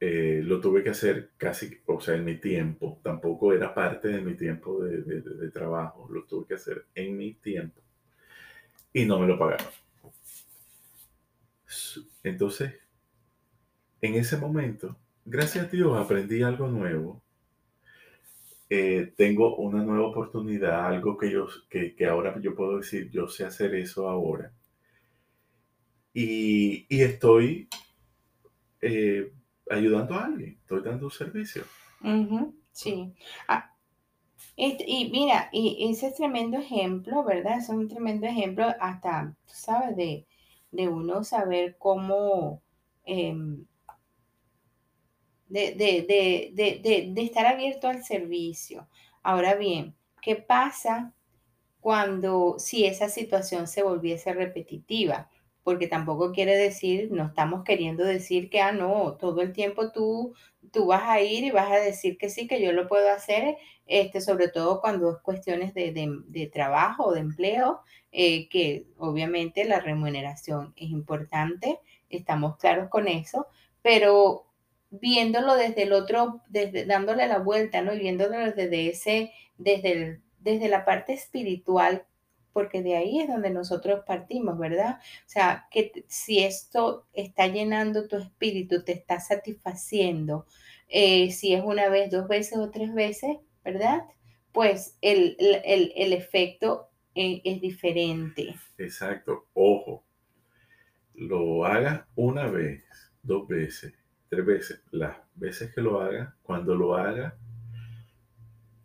Eh, 0.02 0.42
lo 0.44 0.60
tuve 0.60 0.84
que 0.84 0.90
hacer 0.90 1.32
casi, 1.38 1.80
o 1.86 2.02
sea, 2.02 2.16
en 2.16 2.26
mi 2.26 2.36
tiempo. 2.38 3.00
Tampoco 3.04 3.54
era 3.54 3.74
parte 3.74 4.10
de 4.10 4.22
mi 4.22 4.34
tiempo 4.36 4.84
de, 4.84 5.02
de 5.02 5.52
trabajo. 5.52 6.10
Lo 6.12 6.26
tuve 6.26 6.46
que 6.48 6.56
hacer 6.56 6.88
en 6.96 7.16
mi 7.18 7.36
tiempo. 7.36 7.82
Y 8.94 9.06
no 9.06 9.20
me 9.20 9.28
lo 9.28 9.38
pagaron. 9.38 9.68
Entonces, 12.24 12.74
en 14.02 14.16
ese 14.16 14.36
momento, 14.38 14.98
gracias 15.24 15.66
a 15.66 15.70
Dios, 15.70 15.98
aprendí 15.98 16.44
algo 16.44 16.68
nuevo. 16.68 17.21
Eh, 18.74 19.12
tengo 19.18 19.58
una 19.58 19.84
nueva 19.84 20.08
oportunidad, 20.08 20.86
algo 20.86 21.18
que, 21.18 21.30
yo, 21.30 21.46
que, 21.70 21.94
ahora 22.06 22.40
yo 22.40 22.56
puedo 22.56 22.78
decir, 22.78 23.12
yo 23.12 23.28
sé 23.28 23.44
hacer 23.44 23.76
eso 23.76 24.08
ahora. 24.08 24.54
Y, 26.14 26.86
estoy 26.90 27.68
eh, 28.80 29.34
ayudando 29.70 30.16
a 30.16 30.24
alguien, 30.24 30.58
estoy 30.62 30.82
dando 30.84 31.08
un 31.08 31.12
servicio. 31.12 31.64
sí. 32.72 33.14
Ah, 33.46 33.76
y 34.56 35.10
mira, 35.12 35.50
y 35.52 35.92
ese 35.92 36.08
es 36.08 36.16
tremendo 36.16 36.58
ejemplo, 36.58 37.26
¿verdad? 37.26 37.58
Es 37.58 37.68
un 37.68 37.90
tremendo 37.90 38.26
ejemplo 38.26 38.74
hasta, 38.80 39.36
tú 39.48 39.54
sabes, 39.54 39.98
de, 39.98 40.26
de 40.72 40.88
uno 40.88 41.26
saber 41.26 41.76
cómo, 41.78 42.62
em, 43.04 43.66
de, 45.52 47.12
de, 47.14 47.22
estar 47.22 47.46
abierto 47.46 47.88
al 47.88 48.04
servicio. 48.04 48.88
Ahora 49.22 49.56
bien, 49.56 49.96
¿qué 50.22 50.36
pasa 50.36 51.14
cuando 51.80 52.56
si 52.58 52.86
esa 52.86 53.10
situación 53.10 53.68
se 53.68 53.84
volviese 53.84 54.34
repetitiva? 54.34 55.30
Porque 55.64 55.88
tampoco 55.88 56.32
quiere 56.32 56.56
decir, 56.56 57.12
no 57.12 57.26
estamos 57.26 57.64
queriendo 57.64 58.04
decir 58.04 58.50
que, 58.50 58.62
ah, 58.62 58.72
no, 58.72 59.18
todo 59.20 59.42
el 59.42 59.54
tiempo 59.54 59.92
tú, 59.92 60.34
tú 60.72 60.88
vas 60.88 61.04
a 61.04 61.22
ir 61.22 61.44
y 61.44 61.52
vas 61.52 61.72
a 61.72 61.76
decir 61.76 62.18
que 62.18 62.30
sí, 62.30 62.48
que 62.48 62.62
yo 62.62 62.72
lo 62.72 62.88
puedo 62.88 63.12
hacer, 63.12 63.58
este, 63.86 64.22
sobre 64.22 64.48
todo 64.48 64.82
cuando 64.82 65.12
es 65.12 65.18
cuestiones 65.22 65.74
de, 65.74 65.92
de 66.28 66.48
trabajo 66.48 67.06
o 67.06 67.14
de 67.14 67.20
empleo, 67.20 67.82
eh, 68.12 68.50
que 68.50 68.88
obviamente 68.98 69.66
la 69.66 69.80
remuneración 69.80 70.74
es 70.76 70.90
importante, 70.90 71.80
estamos 72.10 72.58
claros 72.58 72.90
con 72.90 73.08
eso, 73.08 73.48
pero 73.82 74.51
viéndolo 74.92 75.56
desde 75.56 75.84
el 75.84 75.94
otro, 75.94 76.42
desde, 76.50 76.86
dándole 76.86 77.28
la 77.28 77.40
vuelta, 77.40 77.82
¿no? 77.82 77.94
Y 77.94 78.00
viéndolo 78.00 78.38
desde 78.52 78.90
ese, 78.90 79.32
desde, 79.58 80.22
desde 80.40 80.68
la 80.68 80.86
parte 80.86 81.14
espiritual, 81.14 82.06
porque 82.54 82.84
de 82.84 82.98
ahí 82.98 83.22
es 83.22 83.30
donde 83.30 83.50
nosotros 83.50 84.04
partimos, 84.06 84.60
¿verdad? 84.60 85.00
O 85.26 85.30
sea, 85.30 85.68
que 85.72 86.04
si 86.08 86.44
esto 86.44 87.08
está 87.14 87.48
llenando 87.48 88.08
tu 88.08 88.18
espíritu, 88.18 88.84
te 88.84 88.92
está 88.92 89.20
satisfaciendo, 89.22 90.46
eh, 90.90 91.32
si 91.32 91.54
es 91.54 91.64
una 91.64 91.88
vez, 91.88 92.12
dos 92.12 92.28
veces 92.28 92.58
o 92.58 92.70
tres 92.70 92.94
veces, 92.94 93.38
¿verdad? 93.64 94.04
Pues 94.52 94.98
el, 95.00 95.38
el, 95.40 95.94
el 95.96 96.12
efecto 96.12 96.90
e, 97.16 97.42
es 97.46 97.62
diferente. 97.62 98.56
Exacto. 98.78 99.48
Ojo, 99.54 100.04
lo 101.14 101.66
haga 101.66 102.08
una 102.16 102.48
vez, 102.48 102.84
dos 103.24 103.48
veces, 103.48 103.94
tres 104.32 104.46
veces, 104.46 104.82
las 104.92 105.18
veces 105.36 105.76
que 105.76 105.82
lo 105.82 106.00
haga, 106.00 106.38
cuando 106.42 106.74
lo 106.74 106.96
haga, 106.96 107.38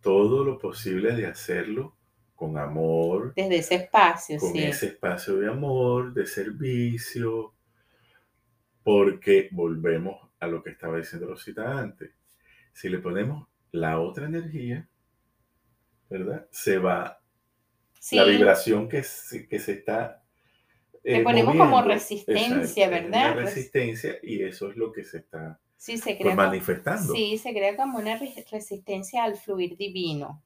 todo 0.01 0.45
lo 0.45 0.59
posible 0.59 1.15
de 1.15 1.27
hacerlo 1.27 1.97
con 2.35 2.59
amor. 2.59 3.33
Desde 3.37 3.59
ese 3.59 3.75
espacio, 3.77 4.41
con 4.41 4.57
ese 4.57 4.87
espacio 4.87 5.37
de 5.37 5.49
amor, 5.49 6.13
de 6.13 6.27
servicio, 6.27 7.55
porque 8.83 9.49
volvemos 9.53 10.17
a 10.41 10.49
lo 10.49 10.65
que 10.65 10.71
estaba 10.71 10.99
diciendo 10.99 11.29
Rosita 11.29 11.79
antes. 11.79 12.11
Si 12.73 12.89
le 12.89 12.99
ponemos 12.99 13.47
la 13.71 14.01
otra 14.01 14.27
energía, 14.27 14.89
¿verdad? 16.11 16.49
Se 16.51 16.79
va 16.79 17.21
la 18.11 18.25
vibración 18.25 18.89
que, 18.89 19.05
que 19.49 19.59
se 19.61 19.73
está... 19.73 20.25
Le 21.07 21.19
eh, 21.19 21.23
ponemos 21.23 21.55
como 21.55 21.81
resistencia, 21.83 22.89
¿verdad? 22.89 23.37
resistencia 23.37 24.17
y 24.25 24.43
eso 24.43 24.71
es 24.71 24.77
lo 24.77 24.91
que 24.91 25.05
se 25.05 25.19
está 25.19 25.61
pues, 25.79 26.35
manifestando. 26.35 27.15
sí, 27.15 27.39
se 27.39 27.53
crea 27.53 27.77
como 27.77 27.99
una 27.99 28.19
resistencia 28.51 29.23
al 29.23 29.37
fluir 29.37 29.77
divino. 29.77 30.43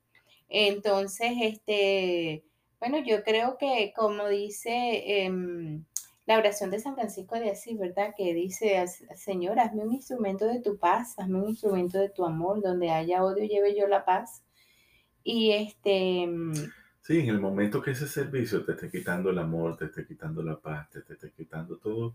Entonces, 0.51 1.33
este, 1.41 2.45
bueno, 2.79 2.99
yo 2.99 3.25
creo 3.25 3.57
que 3.57 3.95
como 3.97 4.29
dice 4.29 5.23
em, 5.25 5.87
la 6.27 6.37
oración 6.37 6.71
de 6.71 6.81
San 6.81 6.95
Francisco 6.95 7.37
de 7.37 7.53
Asís, 7.53 7.79
¿verdad? 7.79 8.13
Que 8.15 8.35
dice, 8.35 8.85
Señor, 9.17 9.59
hazme 9.61 9.85
un 9.85 9.95
instrumento 9.95 10.45
de 10.45 10.61
tu 10.61 10.77
paz, 10.77 11.19
hazme 11.19 11.39
un 11.39 11.49
instrumento 11.49 11.97
de 11.97 12.11
tu 12.11 12.23
amor, 12.23 12.61
donde 12.61 12.91
haya 12.91 13.25
odio, 13.25 13.45
lleve 13.45 13.75
yo 13.75 13.87
la 13.87 14.05
paz. 14.05 14.43
Y 15.25 15.53
este, 15.53 16.25
em, 16.25 16.53
Sí, 17.11 17.19
en 17.19 17.29
el 17.29 17.41
momento 17.41 17.83
que 17.83 17.91
ese 17.91 18.07
servicio 18.07 18.65
te 18.65 18.71
esté 18.71 18.89
quitando 18.89 19.31
el 19.31 19.39
amor, 19.41 19.77
te 19.77 19.87
esté 19.87 20.07
quitando 20.07 20.45
la 20.45 20.61
paz, 20.61 20.89
te 20.91 21.01
esté 21.01 21.33
quitando 21.33 21.77
todos 21.77 22.15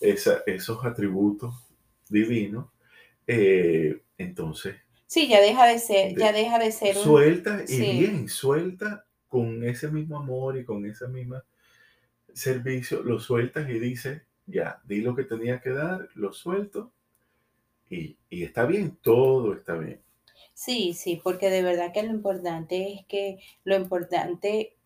esos 0.00 0.82
atributos 0.86 1.54
divinos, 2.08 2.70
eh, 3.26 4.00
entonces... 4.16 4.76
Sí, 5.06 5.28
ya 5.28 5.38
deja 5.38 5.66
de 5.66 5.78
ser, 5.78 6.16
ya 6.16 6.32
deja 6.32 6.58
de 6.58 6.72
ser 6.72 6.94
Suelta 6.96 7.62
y 7.68 7.78
bien, 7.78 8.26
suelta 8.30 9.04
con 9.28 9.64
ese 9.64 9.90
mismo 9.90 10.16
amor 10.16 10.56
y 10.56 10.64
con 10.64 10.86
ese 10.86 11.08
mismo 11.08 11.36
servicio, 12.32 13.02
lo 13.02 13.20
sueltas 13.20 13.68
y 13.68 13.78
dices, 13.78 14.22
ya, 14.46 14.80
di 14.84 15.02
lo 15.02 15.14
que 15.14 15.24
tenía 15.24 15.60
que 15.60 15.72
dar, 15.72 16.08
lo 16.14 16.32
suelto 16.32 16.90
y, 17.90 18.16
y 18.30 18.44
está 18.44 18.64
bien, 18.64 18.96
todo 19.02 19.52
está 19.52 19.74
bien. 19.74 20.00
Sí, 20.64 20.94
sí, 20.94 21.20
porque 21.24 21.50
de 21.50 21.60
verdad 21.60 21.92
que 21.92 22.04
lo 22.04 22.10
importante 22.12 22.92
es 22.92 23.04
que 23.06 23.40
lo 23.64 23.74
importante 23.74 24.76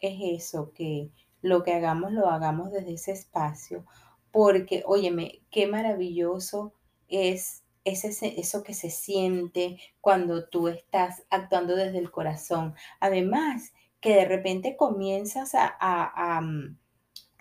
es 0.00 0.42
eso, 0.42 0.72
que 0.72 1.10
lo 1.42 1.62
que 1.62 1.74
hagamos 1.74 2.12
lo 2.12 2.30
hagamos 2.30 2.72
desde 2.72 2.94
ese 2.94 3.12
espacio, 3.12 3.84
porque, 4.32 4.82
óyeme, 4.86 5.42
qué 5.50 5.66
maravilloso 5.66 6.72
es 7.08 7.64
ese, 7.84 8.40
eso 8.40 8.62
que 8.62 8.72
se 8.72 8.88
siente 8.88 9.78
cuando 10.00 10.48
tú 10.48 10.68
estás 10.68 11.24
actuando 11.28 11.76
desde 11.76 11.98
el 11.98 12.10
corazón. 12.10 12.74
Además, 12.98 13.74
que 14.00 14.14
de 14.14 14.24
repente 14.24 14.74
comienzas 14.74 15.50
a, 15.54 16.40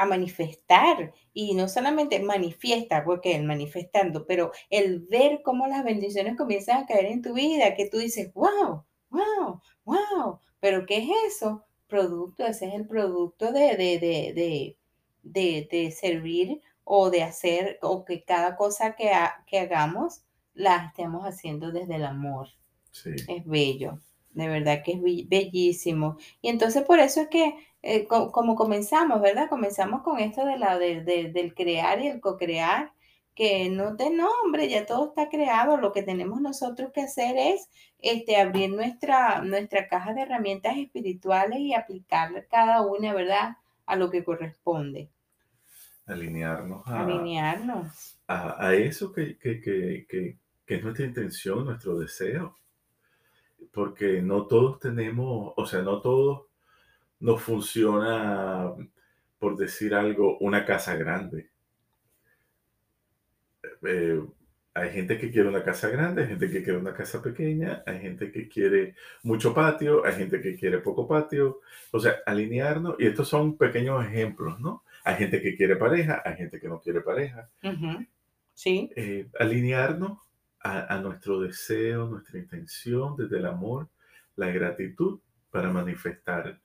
a 0.03 0.07
manifestar 0.07 1.13
y 1.33 1.53
no 1.55 1.67
solamente 1.67 2.19
manifiesta, 2.19 3.03
porque 3.03 3.35
el 3.35 3.43
manifestando, 3.43 4.25
pero 4.25 4.51
el 4.69 4.99
ver 5.01 5.41
cómo 5.43 5.67
las 5.67 5.83
bendiciones 5.83 6.37
comienzan 6.37 6.83
a 6.83 6.85
caer 6.85 7.05
en 7.05 7.21
tu 7.21 7.33
vida, 7.33 7.75
que 7.75 7.89
tú 7.89 7.97
dices, 7.97 8.33
wow, 8.33 8.83
wow, 9.09 9.61
wow, 9.85 10.39
pero 10.59 10.85
¿qué 10.85 10.97
es 10.97 11.09
eso? 11.27 11.63
Producto, 11.87 12.45
ese 12.45 12.67
es 12.67 12.73
el 12.73 12.87
producto 12.87 13.51
de, 13.51 13.75
de, 13.75 13.99
de, 13.99 14.77
de, 15.23 15.67
de 15.69 15.91
servir 15.91 16.61
o 16.83 17.09
de 17.09 17.23
hacer, 17.23 17.79
o 17.81 18.05
que 18.05 18.23
cada 18.23 18.55
cosa 18.55 18.95
que, 18.95 19.11
que 19.47 19.59
hagamos 19.59 20.23
la 20.53 20.87
estemos 20.87 21.23
haciendo 21.25 21.71
desde 21.71 21.95
el 21.95 22.05
amor. 22.05 22.49
Es 23.27 23.45
bello, 23.45 23.99
de 24.31 24.47
verdad 24.47 24.83
que 24.83 24.93
es 24.93 25.27
bellísimo. 25.27 26.17
Y 26.41 26.49
entonces 26.49 26.83
por 26.83 26.99
eso 26.99 27.21
es 27.21 27.27
que 27.27 27.55
eh, 27.85 28.07
como 28.07 28.55
comenzamos, 28.55 29.21
¿verdad? 29.21 29.49
Comenzamos 29.49 30.03
con 30.03 30.17
esto 30.17 30.45
de 30.45 30.57
la, 30.57 30.79
del 30.79 31.53
crear 31.53 31.99
y 31.99 32.07
el 32.07 32.21
co-crear, 32.21 32.93
que 33.35 33.69
no 33.69 33.97
te 33.97 34.09
nombre, 34.09 34.69
ya 34.69 34.85
todo 34.85 35.07
está 35.09 35.27
creado, 35.27 35.75
lo 35.75 35.91
que 35.91 36.01
tenemos 36.01 36.39
nosotros 36.39 36.91
que 36.93 37.01
hacer 37.01 37.35
es 37.37 37.69
este, 37.99 38.37
abrir 38.37 38.69
nuestra, 38.71 39.41
nuestra 39.41 39.89
caja 39.89 40.13
de 40.13 40.21
herramientas 40.21 40.77
espirituales 40.77 41.59
y 41.59 41.73
aplicar 41.73 42.47
cada 42.49 42.81
una, 42.83 43.13
¿verdad? 43.13 43.57
A 43.85 43.97
lo 43.97 44.09
que 44.09 44.23
corresponde. 44.23 45.09
Alinearnos 46.05 46.87
a, 46.87 47.01
Alinearnos. 47.01 48.17
a, 48.27 48.73
eso 48.75 49.11
que, 49.11 49.37
que, 49.37 49.59
que, 49.59 50.05
que, 50.07 50.75
es 50.75 50.83
nuestra 50.83 51.05
intención, 51.05 51.65
nuestro 51.65 51.99
deseo. 51.99 52.57
Porque 53.73 54.21
no 54.21 54.45
todos 54.47 54.79
tenemos, 54.79 55.53
o 55.57 55.65
sea, 55.65 55.81
no 55.81 55.99
todos 55.99 56.52
no 57.23 57.37
funciona, 57.37 58.73
por 59.39 59.55
decir 59.55 59.95
algo, 59.95 60.37
una 60.39 60.65
casa 60.65 60.95
grande. 60.97 61.49
Eh, 63.81 64.21
Hay 64.75 64.89
gente 64.89 65.17
que 65.19 65.31
quiere 65.31 65.47
una 65.47 65.63
casa 65.63 65.87
grande, 65.87 66.23
hay 66.23 66.29
gente 66.29 66.49
que 66.49 66.63
quiere 66.63 66.79
una 66.79 66.93
casa 66.93 67.21
pequeña, 67.21 67.83
hay 67.85 67.99
gente 67.99 68.31
que 68.31 68.49
quiere 68.49 68.95
mucho 69.21 69.53
patio, 69.53 70.03
hay 70.03 70.13
gente 70.15 70.41
que 70.41 70.55
quiere 70.55 70.79
poco 70.79 71.07
patio. 71.07 71.61
O 71.91 71.99
sea, 71.99 72.17
alinearnos, 72.25 72.95
y 72.99 73.05
estos 73.05 73.29
son 73.29 73.55
pequeños 73.55 74.03
ejemplos, 74.05 74.59
¿no? 74.59 74.83
Hay 75.05 75.15
gente 75.15 75.41
que 75.41 75.55
quiere 75.55 75.75
pareja, 75.75 76.21
hay 76.25 76.35
gente 76.35 76.59
que 76.59 76.67
no 76.67 76.81
quiere 76.81 77.01
pareja. 77.01 77.49
Sí. 78.53 78.91
Eh, 78.95 79.27
alinearnos 79.39 80.17
a, 80.59 80.97
nuestro 80.97 81.39
deseo, 81.39 82.07
nuestra 82.07 82.39
intención 82.39 83.15
desde 83.15 83.37
el 83.37 83.45
amor, 83.45 83.87
la 84.35 84.49
gratitud 84.49 85.19
para 85.51 85.71
manifestar 85.71 86.59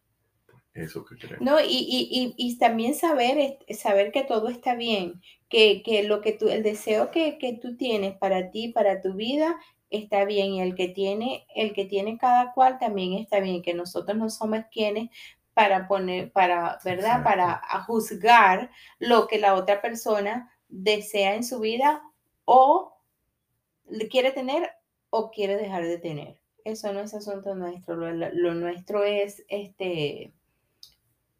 eso 0.74 1.04
que 1.04 1.16
queremos. 1.16 1.44
No, 1.44 1.60
y, 1.60 1.66
y, 1.66 2.34
y, 2.36 2.58
también 2.58 2.94
saber, 2.94 3.58
saber 3.70 4.12
que 4.12 4.22
todo 4.22 4.48
está 4.48 4.74
bien, 4.74 5.20
que, 5.48 5.82
que 5.82 6.02
lo 6.02 6.20
que 6.20 6.32
tú, 6.32 6.48
el 6.48 6.62
deseo 6.62 7.10
que, 7.10 7.38
que, 7.38 7.54
tú 7.54 7.76
tienes 7.76 8.16
para 8.16 8.50
ti, 8.50 8.68
para 8.68 9.00
tu 9.00 9.14
vida, 9.14 9.58
está 9.90 10.24
bien, 10.24 10.52
y 10.52 10.60
el 10.60 10.74
que 10.74 10.88
tiene, 10.88 11.46
el 11.54 11.72
que 11.72 11.84
tiene 11.84 12.18
cada 12.18 12.52
cual 12.52 12.78
también 12.78 13.14
está 13.14 13.40
bien, 13.40 13.62
que 13.62 13.74
nosotros 13.74 14.16
no 14.16 14.30
somos 14.30 14.60
quienes 14.70 15.10
para 15.54 15.88
poner, 15.88 16.30
para, 16.30 16.78
¿verdad? 16.84 17.24
Para 17.24 17.60
juzgar 17.86 18.70
lo 19.00 19.26
que 19.26 19.38
la 19.38 19.54
otra 19.54 19.82
persona 19.82 20.52
desea 20.68 21.34
en 21.34 21.42
su 21.42 21.58
vida 21.58 22.02
o 22.44 22.96
quiere 24.10 24.30
tener 24.30 24.70
o 25.10 25.30
quiere 25.30 25.56
dejar 25.56 25.84
de 25.84 25.98
tener. 25.98 26.40
Eso 26.64 26.92
no 26.92 27.00
es 27.00 27.14
asunto 27.14 27.54
nuestro. 27.54 27.96
Lo, 27.96 28.54
nuestro 28.54 29.02
es, 29.02 29.44
este, 29.48 30.32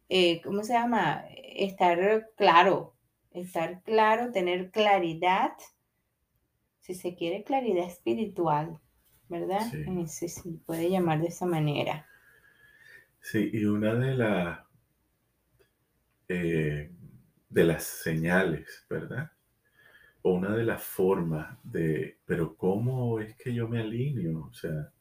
eh, 0.09 0.41
¿cómo 0.41 0.63
se 0.63 0.73
llama? 0.73 1.25
Estar 1.31 2.31
claro, 2.35 2.95
estar 3.31 3.81
claro, 3.83 4.31
tener 4.31 4.71
claridad, 4.71 5.53
si 6.79 6.95
se 6.95 7.15
quiere 7.15 7.43
claridad 7.43 7.85
espiritual, 7.85 8.79
¿verdad? 9.27 9.61
Sí. 10.07 10.27
se 10.27 10.51
puede 10.65 10.89
llamar 10.89 11.21
de 11.21 11.27
esa 11.27 11.45
manera. 11.45 12.07
Sí, 13.21 13.49
y 13.53 13.65
una 13.65 13.93
de 13.93 14.15
las 14.15 14.59
eh, 16.29 16.91
de 17.49 17.63
las 17.63 17.83
señales, 17.83 18.85
¿verdad? 18.89 19.31
O 20.21 20.33
una 20.33 20.55
de 20.55 20.63
las 20.63 20.83
formas 20.83 21.57
de, 21.63 22.19
pero 22.25 22.55
¿cómo 22.55 23.19
es 23.19 23.35
que 23.35 23.53
yo 23.53 23.67
me 23.67 23.79
alineo? 23.79 24.47
O 24.49 24.53
sea, 24.53 24.91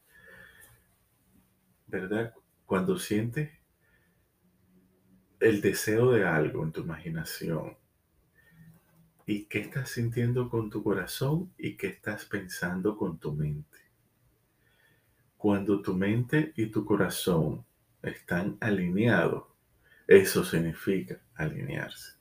¿verdad? 1.86 2.34
Cuando 2.66 2.98
sientes 2.98 3.57
el 5.40 5.61
deseo 5.61 6.11
de 6.12 6.26
algo 6.26 6.64
en 6.64 6.73
tu 6.73 6.80
imaginación 6.80 7.76
y 9.26 9.45
qué 9.45 9.61
estás 9.61 9.90
sintiendo 9.90 10.49
con 10.49 10.71
tu 10.71 10.83
corazón 10.83 11.52
y 11.59 11.76
qué 11.76 11.88
estás 11.88 12.25
pensando 12.25 12.97
con 12.97 13.18
tu 13.18 13.33
mente. 13.33 13.78
Cuando 15.37 15.83
tu 15.83 15.95
mente 15.95 16.52
y 16.57 16.66
tu 16.66 16.85
corazón 16.85 17.64
están 18.02 18.57
alineados, 18.61 19.45
eso 20.07 20.42
significa 20.42 21.21
alinearse. 21.35 22.12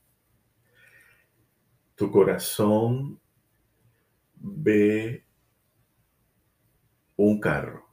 Tu 1.96 2.12
corazón 2.12 3.20
ve 4.36 5.24
un 7.16 7.40
carro 7.40 7.88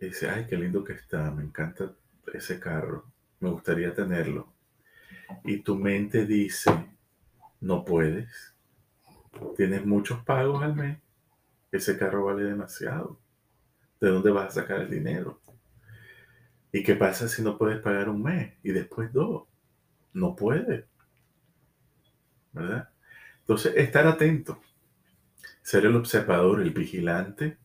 y 0.00 0.06
dice, 0.06 0.28
ay, 0.28 0.46
qué 0.48 0.56
lindo 0.56 0.82
que 0.82 0.94
está, 0.94 1.30
me 1.30 1.44
encanta 1.44 1.94
ese 2.32 2.58
carro, 2.58 3.11
me 3.42 3.50
gustaría 3.50 3.92
tenerlo. 3.92 4.52
Y 5.44 5.58
tu 5.58 5.76
mente 5.76 6.26
dice, 6.26 6.70
no 7.60 7.84
puedes, 7.84 8.54
tienes 9.56 9.84
muchos 9.84 10.22
pagos 10.24 10.62
al 10.62 10.76
mes, 10.76 10.98
ese 11.72 11.98
carro 11.98 12.26
vale 12.26 12.44
demasiado. 12.44 13.18
¿De 14.00 14.08
dónde 14.08 14.30
vas 14.30 14.48
a 14.48 14.60
sacar 14.62 14.80
el 14.80 14.90
dinero? 14.90 15.40
¿Y 16.72 16.82
qué 16.82 16.94
pasa 16.94 17.28
si 17.28 17.42
no 17.42 17.58
puedes 17.58 17.80
pagar 17.80 18.08
un 18.08 18.22
mes 18.22 18.54
y 18.62 18.70
después 18.70 19.12
dos? 19.12 19.44
No 20.12 20.36
puedes. 20.36 20.84
¿Verdad? 22.52 22.90
Entonces, 23.40 23.74
estar 23.76 24.06
atento, 24.06 24.60
ser 25.62 25.86
el 25.86 25.96
observador, 25.96 26.60
el 26.60 26.70
vigilante 26.70 27.58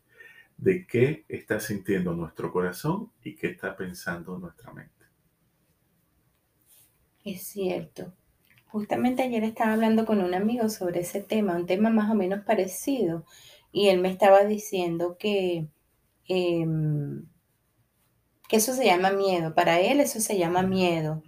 de 0.57 0.87
qué 0.87 1.25
está 1.27 1.59
sintiendo 1.59 2.15
nuestro 2.15 2.51
corazón 2.51 3.11
y 3.23 3.35
qué 3.35 3.47
está 3.47 3.75
pensando 3.75 4.37
nuestra 4.39 4.73
mente. 4.73 4.96
Es 7.27 7.43
cierto. 7.43 8.13
Justamente 8.67 9.23
ayer 9.23 9.43
estaba 9.43 9.73
hablando 9.73 10.05
con 10.05 10.21
un 10.21 10.33
amigo 10.33 10.69
sobre 10.69 11.01
ese 11.01 11.21
tema, 11.21 11.57
un 11.57 11.65
tema 11.65 11.89
más 11.89 12.09
o 12.09 12.15
menos 12.15 12.45
parecido, 12.45 13.25
y 13.71 13.89
él 13.89 13.99
me 13.99 14.09
estaba 14.09 14.45
diciendo 14.45 15.17
que 15.19 15.67
em, 16.29 17.27
que 18.47 18.57
eso 18.57 18.73
se 18.73 18.85
llama 18.85 19.11
miedo. 19.11 19.53
Para 19.53 19.79
él 19.81 19.99
eso 19.99 20.21
se 20.21 20.37
llama 20.37 20.63
miedo. 20.63 21.21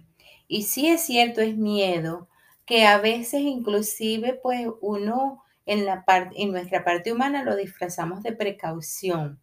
Y 0.48 0.62
sí 0.62 0.88
es 0.88 1.02
cierto, 1.02 1.42
es 1.42 1.56
miedo, 1.56 2.28
que 2.64 2.86
a 2.86 2.98
veces 2.98 3.42
inclusive 3.42 4.40
pues 4.42 4.66
uno 4.80 5.42
en, 5.66 5.84
la 5.84 6.04
parte, 6.06 6.42
en 6.42 6.52
nuestra 6.52 6.82
parte 6.82 7.12
humana 7.12 7.44
lo 7.44 7.56
disfrazamos 7.56 8.22
de 8.22 8.32
precaución. 8.32 9.40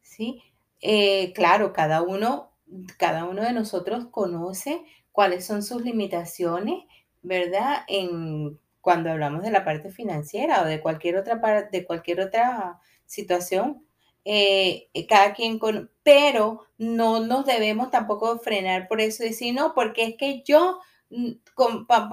¿Sí? 0.00 0.42
Eh, 0.80 1.32
claro, 1.34 1.74
cada 1.74 2.00
uno, 2.02 2.52
cada 2.98 3.24
uno 3.26 3.42
de 3.42 3.52
nosotros 3.52 4.06
conoce 4.10 4.82
cuáles 5.16 5.46
son 5.46 5.62
sus 5.62 5.80
limitaciones, 5.82 6.84
¿verdad? 7.22 7.84
En, 7.88 8.60
cuando 8.82 9.10
hablamos 9.10 9.42
de 9.42 9.50
la 9.50 9.64
parte 9.64 9.88
financiera 9.90 10.60
o 10.60 10.66
de 10.66 10.82
cualquier 10.82 11.16
otra, 11.16 11.40
parte, 11.40 11.78
de 11.78 11.86
cualquier 11.86 12.20
otra 12.20 12.78
situación 13.06 13.82
eh, 14.26 14.90
eh, 14.92 15.06
cada 15.06 15.32
quien 15.32 15.58
con, 15.58 15.90
pero 16.02 16.66
no 16.76 17.20
nos 17.20 17.46
debemos 17.46 17.90
tampoco 17.90 18.38
frenar 18.40 18.88
por 18.88 19.00
eso 19.00 19.24
y 19.24 19.28
decir, 19.28 19.54
no, 19.54 19.72
porque 19.74 20.04
es 20.04 20.16
que 20.18 20.42
yo, 20.42 20.80
mm, 21.08 21.32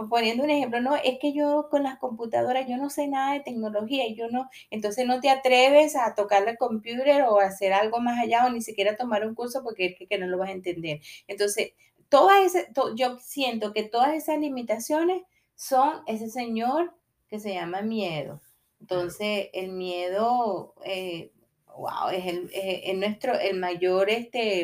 poniendo 0.10 0.46
un 0.46 0.50
ejemplo, 0.50 0.80
no, 0.80 0.96
es 0.96 1.20
que 1.20 1.34
yo 1.34 1.68
con 1.70 1.84
las 1.84 1.98
computadoras, 2.00 2.70
yo 2.70 2.78
no 2.78 2.90
sé 2.90 3.10
nada 3.10 3.34
de 3.34 3.42
tecnología 3.42 4.06
yo 4.16 4.30
no, 4.30 4.50
entonces 4.70 5.06
no 5.06 5.20
te 5.20 5.30
atreves 5.30 5.98
a 5.98 6.16
tocar 6.16 6.48
el 6.48 6.58
computer 6.58 7.24
o 7.24 7.40
hacer 7.40 7.74
algo 7.74 8.00
más 8.00 8.18
allá 8.18 8.46
o 8.46 8.50
ni 8.50 8.62
siquiera 8.62 8.96
tomar 8.96 9.28
un 9.28 9.36
curso 9.36 9.62
porque 9.62 9.98
es 10.00 10.08
que, 10.08 10.18
no 10.18 10.28
lo 10.28 10.38
vas 10.38 10.50
a 10.50 10.54
entender. 10.54 11.02
Entonces, 11.28 11.74
todas 12.14 12.44
ese, 12.46 12.72
yo 12.96 13.18
siento 13.18 13.74
que 13.74 13.82
todas 13.82 14.14
esas 14.14 14.38
limitaciones 14.38 15.24
son 15.56 16.04
ese 16.06 16.30
señor 16.30 16.94
que 17.28 17.40
se 17.40 17.56
llama 17.56 17.82
miedo. 17.82 18.40
Entonces, 18.80 19.48
el 19.52 19.72
miedo 19.72 20.76
eh, 20.86 21.32
wow, 21.76 22.10
es, 22.12 22.24
el, 22.28 23.00
nuestro, 23.00 23.34
el 23.34 23.60
mayor, 23.60 24.12
este, 24.12 24.62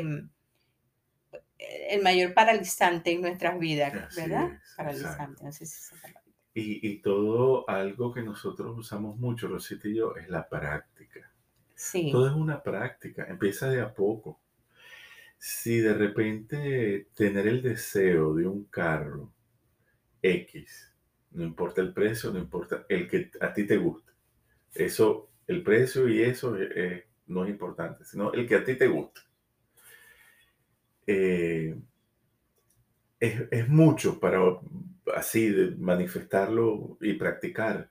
el 1.57 2.03
mayor 2.03 2.35
paralizante 2.35 3.13
en 3.13 3.21
nuestras 3.21 3.57
vidas, 3.57 4.15
¿verdad? 4.15 4.59
paralizante, 4.77 5.43
no 5.43 5.51
sé 5.51 5.65
si 5.65 5.95
y, 6.53 6.87
y, 6.87 7.01
todo 7.01 7.67
algo 7.67 8.13
que 8.13 8.21
nosotros 8.21 8.77
usamos 8.77 9.17
mucho, 9.17 9.47
Rosita 9.47 9.87
y 9.87 9.95
yo, 9.95 10.15
es 10.15 10.29
la 10.29 10.47
práctica. 10.47 11.31
Sí. 11.73 12.11
Todo 12.11 12.27
es 12.27 12.33
una 12.33 12.61
práctica, 12.61 13.25
empieza 13.27 13.69
de 13.69 13.81
a 13.81 13.91
poco. 13.91 14.39
Si 15.39 15.79
de 15.79 15.93
repente 15.93 17.07
tener 17.15 17.47
el 17.47 17.61
deseo 17.61 18.35
de 18.35 18.45
un 18.45 18.65
carro 18.65 19.33
X, 20.21 20.93
no 21.31 21.43
importa 21.43 21.81
el 21.81 21.93
precio, 21.93 22.31
no 22.31 22.39
importa 22.39 22.85
el 22.89 23.07
que 23.07 23.31
a 23.39 23.53
ti 23.53 23.65
te 23.65 23.77
guste, 23.77 24.11
eso 24.73 25.29
el 25.47 25.63
precio 25.63 26.07
y 26.07 26.21
eso 26.21 26.55
eh, 26.59 27.07
no 27.27 27.45
es 27.45 27.49
importante, 27.49 28.03
sino 28.03 28.33
el 28.33 28.45
que 28.47 28.55
a 28.55 28.63
ti 28.63 28.75
te 28.75 28.87
gusta. 28.87 29.21
Eh, 31.07 31.75
es, 33.19 33.67
mucho 33.67 34.19
para 34.19 34.39
así 35.15 35.73
manifestarlo 35.77 36.97
y 37.01 37.13
practicar. 37.13 37.89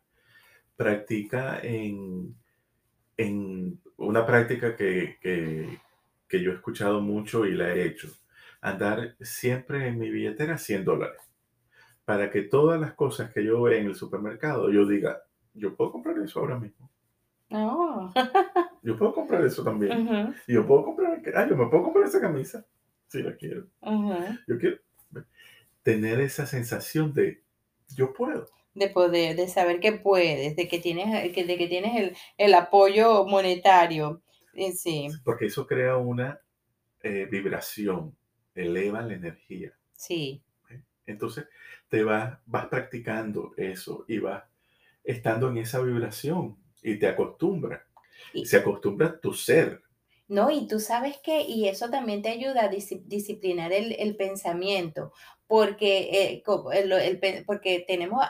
Practica 0.76 1.58
en, 1.60 2.36
en 3.16 3.80
una 3.96 4.24
práctica 4.24 4.76
que, 4.76 5.18
que, 5.20 5.80
yo 6.30 6.52
he 6.52 6.54
escuchado 6.54 7.00
mucho 7.00 7.46
y 7.46 7.52
la 7.52 7.74
he 7.74 7.84
hecho. 7.84 8.08
Andar 8.60 9.16
siempre 9.20 9.88
en 9.88 9.98
mi 9.98 10.10
billetera 10.10 10.58
100 10.58 10.84
dólares. 10.84 11.20
Para 12.04 12.30
que 12.30 12.42
todas 12.42 12.80
las 12.80 12.94
cosas 12.94 13.32
que 13.32 13.44
yo 13.44 13.62
vea 13.62 13.78
en 13.78 13.86
el 13.86 13.94
supermercado, 13.94 14.70
yo 14.70 14.86
diga, 14.86 15.22
yo 15.54 15.74
puedo 15.74 15.92
comprar 15.92 16.18
eso 16.18 16.40
ahora 16.40 16.58
mismo. 16.58 16.90
Oh. 17.50 18.12
yo 18.82 18.96
puedo 18.96 19.14
comprar 19.14 19.44
eso 19.44 19.64
también. 19.64 20.34
Y 20.46 20.54
yo 20.54 20.66
puedo 20.66 20.84
comprar, 20.84 21.20
ah, 21.34 21.46
yo 21.48 21.56
me 21.56 21.66
puedo 21.66 21.84
comprar 21.84 22.06
esa 22.06 22.20
camisa 22.20 22.64
si 23.08 23.22
la 23.22 23.34
quiero. 23.36 23.66
Yo 24.46 24.58
quiero 24.58 24.78
tener 25.82 26.20
esa 26.20 26.46
sensación 26.46 27.14
de 27.14 27.42
yo 27.96 28.12
puedo. 28.12 28.46
De 28.74 28.90
poder, 28.90 29.36
de 29.36 29.48
saber 29.48 29.80
que 29.80 29.92
puedes, 29.92 30.54
de 30.54 30.68
que 30.68 30.78
tienes, 30.78 31.10
de 31.10 31.32
que 31.32 31.66
tienes 31.66 31.96
el, 31.96 32.16
el 32.36 32.54
apoyo 32.54 33.24
monetario. 33.26 34.22
Eh, 34.58 34.72
sí. 34.72 35.08
Porque 35.24 35.46
eso 35.46 35.66
crea 35.66 35.96
una 35.96 36.40
eh, 37.00 37.28
vibración, 37.30 38.16
eleva 38.54 39.02
la 39.02 39.14
energía. 39.14 39.72
Sí. 39.92 40.42
Entonces, 41.06 41.46
te 41.88 42.02
vas, 42.02 42.38
vas 42.44 42.66
practicando 42.66 43.52
eso 43.56 44.04
y 44.08 44.18
vas 44.18 44.42
estando 45.04 45.48
en 45.48 45.58
esa 45.58 45.80
vibración 45.80 46.58
y 46.82 46.98
te 46.98 47.06
acostumbra. 47.06 47.86
Y, 48.34 48.46
se 48.46 48.56
acostumbra 48.58 49.20
tu 49.20 49.32
ser. 49.32 49.80
No, 50.26 50.50
y 50.50 50.66
tú 50.66 50.80
sabes 50.80 51.18
que, 51.18 51.42
y 51.42 51.68
eso 51.68 51.88
también 51.88 52.20
te 52.20 52.28
ayuda 52.28 52.64
a 52.64 52.68
disciplinar 52.68 53.72
el, 53.72 54.16
pensamiento, 54.16 55.12
porque, 55.46 56.10
eh, 56.10 56.42
porque 57.46 57.84
tenemos, 57.86 58.22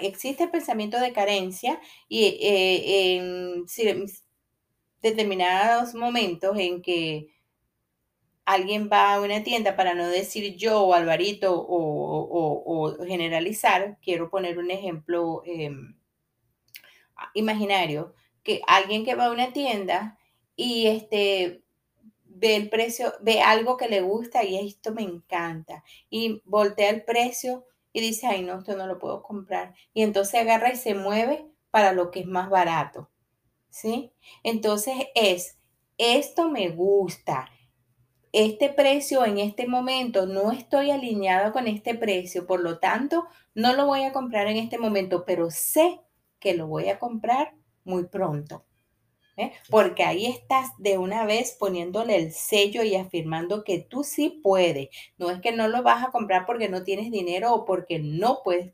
existe 0.00 0.44
el 0.44 0.50
pensamiento 0.50 0.98
de 0.98 1.12
carencia 1.12 1.78
y 2.08 2.38
eh, 2.40 3.16
en 3.16 3.68
determinados 5.02 5.94
momentos 5.94 6.56
en 6.58 6.82
que 6.82 7.28
alguien 8.44 8.88
va 8.90 9.14
a 9.14 9.20
una 9.20 9.42
tienda, 9.42 9.76
para 9.76 9.94
no 9.94 10.08
decir 10.08 10.56
yo 10.56 10.82
o 10.82 10.94
Alvarito 10.94 11.52
o, 11.68 12.96
generalizar, 13.06 13.98
quiero 14.00 14.30
poner 14.30 14.58
un 14.58 14.70
ejemplo 14.70 15.42
em, 15.44 15.96
imaginario, 17.34 18.14
que 18.42 18.62
alguien 18.66 19.04
que 19.04 19.16
va 19.16 19.26
a 19.26 19.32
una 19.32 19.52
tienda 19.52 20.18
y 20.54 20.86
este 20.86 21.62
ve 22.24 22.56
el 22.56 22.68
precio, 22.68 23.12
ve 23.20 23.40
algo 23.40 23.76
que 23.76 23.88
le 23.88 24.02
gusta 24.02 24.44
y 24.44 24.56
esto 24.58 24.92
me 24.92 25.02
encanta 25.02 25.82
y 26.10 26.42
voltea 26.44 26.90
el 26.90 27.02
precio 27.04 27.64
y 27.92 28.00
dice, 28.00 28.26
ay 28.26 28.42
no, 28.42 28.58
esto 28.58 28.76
no 28.76 28.86
lo 28.86 28.98
puedo 28.98 29.22
comprar. 29.22 29.74
Y 29.94 30.02
entonces 30.02 30.40
agarra 30.40 30.72
y 30.72 30.76
se 30.76 30.94
mueve 30.94 31.46
para 31.70 31.92
lo 31.92 32.10
que 32.10 32.20
es 32.20 32.26
más 32.26 32.50
barato. 32.50 33.10
¿Sí? 33.76 34.10
Entonces 34.42 34.94
es, 35.14 35.58
esto 35.98 36.48
me 36.48 36.70
gusta, 36.70 37.50
este 38.32 38.70
precio 38.70 39.26
en 39.26 39.36
este 39.36 39.66
momento 39.66 40.24
no 40.24 40.50
estoy 40.50 40.90
alineado 40.90 41.52
con 41.52 41.66
este 41.66 41.94
precio, 41.94 42.46
por 42.46 42.60
lo 42.60 42.78
tanto, 42.78 43.26
no 43.54 43.74
lo 43.74 43.84
voy 43.84 44.04
a 44.04 44.14
comprar 44.14 44.46
en 44.46 44.56
este 44.56 44.78
momento, 44.78 45.26
pero 45.26 45.50
sé 45.50 46.00
que 46.38 46.54
lo 46.54 46.68
voy 46.68 46.88
a 46.88 46.98
comprar 46.98 47.52
muy 47.84 48.04
pronto. 48.06 48.64
¿eh? 49.36 49.52
Porque 49.68 50.04
ahí 50.04 50.24
estás 50.24 50.70
de 50.78 50.96
una 50.96 51.26
vez 51.26 51.54
poniéndole 51.60 52.16
el 52.16 52.32
sello 52.32 52.82
y 52.82 52.94
afirmando 52.94 53.62
que 53.62 53.80
tú 53.80 54.04
sí 54.04 54.40
puedes. 54.42 54.88
No 55.18 55.30
es 55.30 55.42
que 55.42 55.52
no 55.52 55.68
lo 55.68 55.82
vas 55.82 56.02
a 56.02 56.12
comprar 56.12 56.46
porque 56.46 56.70
no 56.70 56.82
tienes 56.82 57.10
dinero 57.10 57.52
o 57.52 57.66
porque 57.66 57.98
no 57.98 58.40
puedes 58.42 58.72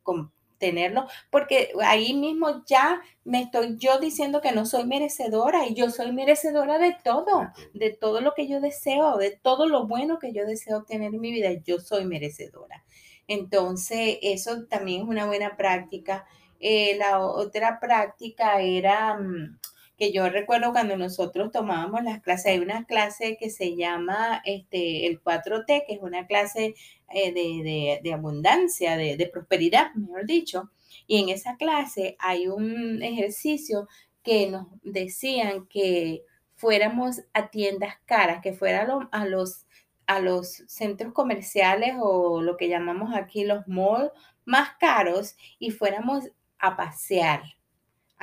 tenerlo, 0.62 1.08
porque 1.28 1.72
ahí 1.82 2.14
mismo 2.14 2.64
ya 2.66 3.02
me 3.24 3.42
estoy 3.42 3.76
yo 3.78 3.98
diciendo 3.98 4.40
que 4.40 4.52
no 4.52 4.64
soy 4.64 4.84
merecedora 4.84 5.66
y 5.66 5.74
yo 5.74 5.90
soy 5.90 6.12
merecedora 6.12 6.78
de 6.78 6.96
todo, 7.02 7.50
de 7.74 7.90
todo 7.90 8.20
lo 8.20 8.32
que 8.32 8.46
yo 8.46 8.60
deseo, 8.60 9.16
de 9.16 9.32
todo 9.32 9.66
lo 9.66 9.88
bueno 9.88 10.20
que 10.20 10.32
yo 10.32 10.46
deseo 10.46 10.84
tener 10.84 11.12
en 11.12 11.20
mi 11.20 11.32
vida, 11.32 11.50
yo 11.64 11.80
soy 11.80 12.04
merecedora. 12.04 12.84
Entonces, 13.26 14.18
eso 14.22 14.66
también 14.66 15.02
es 15.02 15.08
una 15.08 15.26
buena 15.26 15.56
práctica. 15.56 16.26
Eh, 16.60 16.94
la 16.96 17.18
otra 17.18 17.80
práctica 17.80 18.60
era 18.60 19.18
mm, 19.18 19.58
que 19.96 20.12
yo 20.12 20.28
recuerdo 20.28 20.72
cuando 20.72 20.96
nosotros 20.96 21.52
tomábamos 21.52 22.02
las 22.02 22.20
clases, 22.22 22.52
hay 22.52 22.58
una 22.58 22.84
clase 22.84 23.36
que 23.38 23.50
se 23.50 23.76
llama 23.76 24.42
este, 24.44 25.06
el 25.06 25.22
4T, 25.22 25.84
que 25.86 25.94
es 25.94 26.00
una 26.00 26.26
clase 26.26 26.74
eh, 27.10 28.00
de, 28.02 28.12
abundancia, 28.12 28.96
de, 28.96 29.30
prosperidad, 29.32 29.94
mejor 29.94 30.26
dicho. 30.26 30.70
Y 31.06 31.22
en 31.22 31.28
esa 31.28 31.56
clase 31.56 32.16
hay 32.18 32.48
un 32.48 33.02
ejercicio 33.02 33.88
que 34.22 34.48
nos 34.48 34.66
decían 34.82 35.66
que 35.66 36.22
fuéramos 36.54 37.22
a 37.32 37.50
tiendas 37.50 37.96
caras, 38.04 38.40
que 38.42 38.52
fuéramos 38.52 39.06
a 39.10 39.26
los, 39.26 39.66
a 40.06 40.20
los 40.20 40.62
centros 40.68 41.12
comerciales 41.12 41.96
o 42.00 42.40
lo 42.40 42.56
que 42.56 42.68
llamamos 42.68 43.14
aquí 43.14 43.44
los 43.44 43.66
malls 43.66 44.12
más 44.44 44.70
caros 44.78 45.36
y 45.58 45.70
fuéramos 45.70 46.30
a 46.58 46.76
pasear 46.76 47.42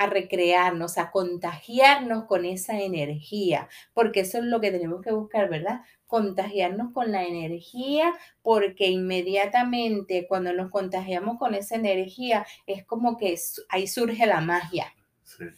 a 0.00 0.06
recrearnos, 0.06 0.96
a 0.96 1.10
contagiarnos 1.10 2.24
con 2.24 2.46
esa 2.46 2.80
energía, 2.80 3.68
porque 3.92 4.20
eso 4.20 4.38
es 4.38 4.44
lo 4.44 4.58
que 4.58 4.70
tenemos 4.70 5.02
que 5.02 5.12
buscar, 5.12 5.50
¿verdad? 5.50 5.82
Contagiarnos 6.06 6.94
con 6.94 7.12
la 7.12 7.26
energía, 7.26 8.14
porque 8.40 8.86
inmediatamente 8.86 10.26
cuando 10.26 10.54
nos 10.54 10.70
contagiamos 10.70 11.38
con 11.38 11.54
esa 11.54 11.76
energía, 11.76 12.46
es 12.66 12.82
como 12.86 13.18
que 13.18 13.38
ahí 13.68 13.86
surge 13.86 14.24
la 14.24 14.40
magia, 14.40 14.86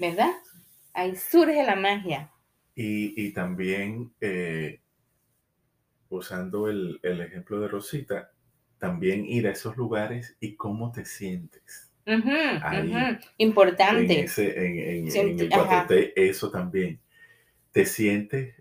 ¿verdad? 0.01 0.33
Ahí 0.93 1.15
surge 1.15 1.63
la 1.63 1.77
magia. 1.77 2.33
Y, 2.75 3.33
también, 3.35 4.13
eh, 4.21 4.81
usando 6.09 6.69
el, 6.69 6.99
el 7.05 7.21
ejemplo 7.21 7.61
de 7.61 7.69
Rosita, 7.69 8.33
también 8.79 9.25
ir 9.25 9.47
a 9.47 9.53
esos 9.53 9.77
lugares 9.77 10.37
y 10.41 10.57
cómo 10.57 10.91
te 10.91 11.05
sientes 11.05 11.92
Importante. 13.39 14.19
En, 14.19 14.25
ese, 14.25 14.67
en, 14.67 15.41
el 15.41 15.51
4T, 15.51 16.13
eso 16.17 16.51
también. 16.51 17.01
Te 17.71 17.87
sientes, 17.87 18.55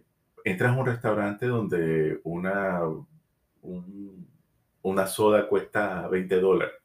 entras 0.43 0.71
a 0.71 0.79
un 0.79 0.85
restaurante 0.85 1.45
donde 1.47 2.19
una, 2.23 2.81
una 4.81 5.07
soda 5.07 5.47
cuesta 5.47 6.07
20 6.07 6.39
dólares. 6.39 6.75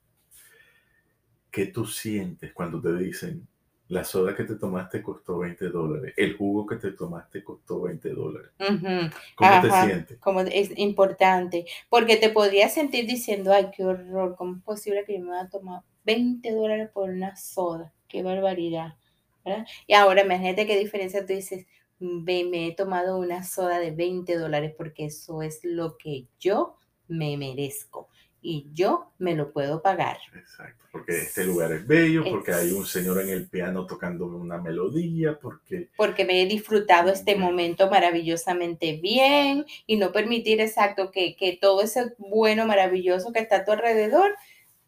¿Qué 1.51 1.67
tú 1.67 1.87
sientes 1.87 2.53
cuando 2.53 2.81
te 2.81 2.95
dicen, 2.97 3.47
la 3.89 4.03
soda 4.03 4.35
que 4.35 4.45
te 4.45 4.57
tomaste 4.57 5.01
costó 5.01 5.39
20 5.39 5.69
dólares, 5.69 6.15
el 6.17 6.37
jugo 6.37 6.67
que 6.67 6.77
te 6.77 6.91
tomaste 6.91 7.45
costó 7.45 7.83
20 7.83 8.09
dólares. 8.11 8.51
¿Cómo 9.37 9.61
te 9.63 9.71
sientes? 9.71 10.19
Como 10.19 10.41
es 10.41 10.77
importante, 10.77 11.67
porque 11.89 12.17
te 12.17 12.31
podrías 12.31 12.75
sentir 12.75 13.07
diciendo, 13.07 13.53
ay, 13.53 13.71
qué 13.75 13.85
horror, 13.85 14.35
¿cómo 14.37 14.57
es 14.57 14.63
posible 14.63 15.05
que 15.05 15.19
yo 15.19 15.25
me 15.25 15.39
haya 15.39 15.49
tomado 15.49 15.85
20 16.07 16.51
dólares 16.53 16.89
por 16.95 17.11
una 17.11 17.37
soda? 17.37 17.93
Qué 18.09 18.23
barbaridad. 18.23 18.95
Y 19.87 19.95
ahora 19.95 20.23
imagínate 20.23 20.67
qué 20.67 20.79
diferencia 20.79 21.25
tú 21.25 21.33
dices, 21.33 21.67
me, 21.99 22.45
me 22.45 22.69
he 22.69 22.75
tomado 22.75 23.19
una 23.19 23.45
soda 23.45 23.79
de 23.79 23.91
20 23.91 24.37
dólares 24.37 24.75
porque 24.77 25.07
eso 25.07 25.43
es 25.43 25.61
lo 25.63 25.97
que 25.97 26.27
yo 26.41 26.77
me 27.09 27.37
merezco 27.37 28.09
y 28.43 28.69
yo 28.73 29.11
me 29.19 29.35
lo 29.35 29.53
puedo 29.53 29.83
pagar. 29.83 30.19
Exacto, 30.37 30.85
porque 30.93 31.19
este 31.19 31.45
lugar 31.45 31.73
es 31.73 31.85
bello, 31.85 32.23
porque 32.31 32.53
hay 32.53 32.71
un 32.71 32.87
señor 32.87 33.21
en 33.21 33.31
el 33.31 33.49
piano 33.49 33.87
tocando 33.87 34.27
una 34.27 34.59
melodía, 34.59 35.39
porque... 35.41 35.89
Porque 35.97 36.25
me 36.25 36.41
he 36.41 36.47
disfrutado 36.47 37.11
este 37.11 37.35
momento 37.35 37.91
maravillosamente 37.91 39.01
bien 39.03 39.65
y 39.87 39.97
no 39.97 40.13
permitir 40.13 40.61
exacto 40.61 41.11
que, 41.11 41.35
que 41.35 41.59
todo 41.61 41.83
ese 41.83 42.15
bueno, 42.19 42.67
maravilloso 42.67 43.33
que 43.33 43.41
está 43.41 43.57
a 43.57 43.65
tu 43.65 43.73
alrededor 43.73 44.33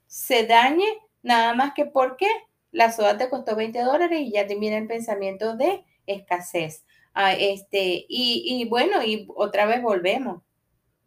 se 0.07 0.47
dañe 0.47 0.87
nada 1.23 1.55
más 1.55 1.73
que 1.75 1.87
porque 1.87 2.27
la 2.71 2.93
soda 2.93 3.17
te 3.19 3.29
costó 3.29 3.57
20 3.57 3.81
dólares 3.83 4.21
y 4.21 4.33
ya 4.33 4.47
te 4.47 4.59
viene 4.59 4.79
el 4.79 4.87
pensamiento 4.87 5.57
de 5.57 5.85
escasez. 6.07 6.85
Ah, 7.15 7.33
este, 7.33 8.07
y, 8.09 8.45
y 8.47 8.69
bueno, 8.69 9.03
y 9.05 9.27
otra 9.37 9.67
vez 9.67 9.83
volvemos. 9.83 10.43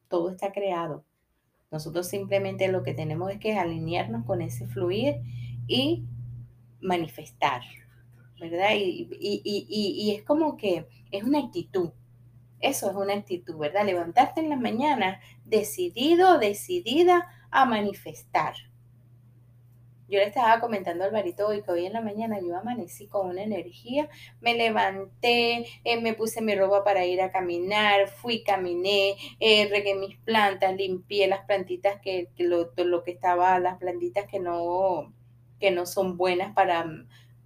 Todo 0.09 0.31
está 0.31 0.51
creado 0.51 1.05
nosotros 1.71 2.09
simplemente 2.09 2.67
lo 2.67 2.83
que 2.83 2.93
tenemos 2.93 3.31
es 3.31 3.39
que 3.39 3.57
alinearnos 3.57 4.25
con 4.25 4.41
ese 4.41 4.67
fluir 4.67 5.21
y 5.67 6.03
manifestar, 6.81 7.61
¿verdad? 8.39 8.71
Y, 8.75 10.13
es 10.13 10.23
como 10.23 10.57
que 10.57 10.85
es 11.11 11.23
una 11.23 11.39
actitud. 11.39 11.91
Eso 12.59 12.91
es 12.91 12.95
una 12.95 13.13
actitud, 13.13 13.57
¿verdad? 13.57 13.85
Levantarte 13.85 14.41
en 14.41 14.49
la 14.49 14.57
mañana 14.57 15.21
decidido, 15.45 16.37
decidida 16.37 17.27
a 17.49 17.65
manifestar. 17.65 18.53
Yo 20.11 20.19
le 20.19 20.25
estaba 20.25 20.59
comentando 20.59 21.05
a 21.05 21.07
Alvarito 21.07 21.47
hoy 21.47 21.63
que 21.63 21.71
hoy 21.71 21.85
en 21.85 21.93
la 21.93 22.01
mañana 22.01 22.37
yo 22.41 22.57
amanecí 22.57 23.07
con 23.07 23.29
una 23.29 23.43
energía, 23.43 24.09
me 24.41 24.55
levanté, 24.55 25.65
eh, 25.85 26.01
me 26.01 26.13
puse 26.13 26.41
mi 26.41 26.53
ropa 26.53 26.83
para 26.83 27.05
ir 27.05 27.21
a 27.21 27.31
caminar, 27.31 28.09
fui, 28.09 28.43
caminé, 28.43 29.15
eh, 29.39 29.69
regué 29.69 29.95
mis 29.95 30.17
plantas, 30.17 30.75
limpié 30.75 31.29
las 31.29 31.45
plantitas 31.45 32.01
que, 32.01 32.27
lo, 32.39 32.73
lo, 32.75 33.03
que 33.05 33.11
estaba, 33.11 33.57
las 33.59 33.77
plantitas 33.77 34.27
que 34.27 34.41
no, 34.41 35.13
que 35.61 35.71
no 35.71 35.85
son 35.85 36.17
buenas 36.17 36.53
para, 36.53 36.85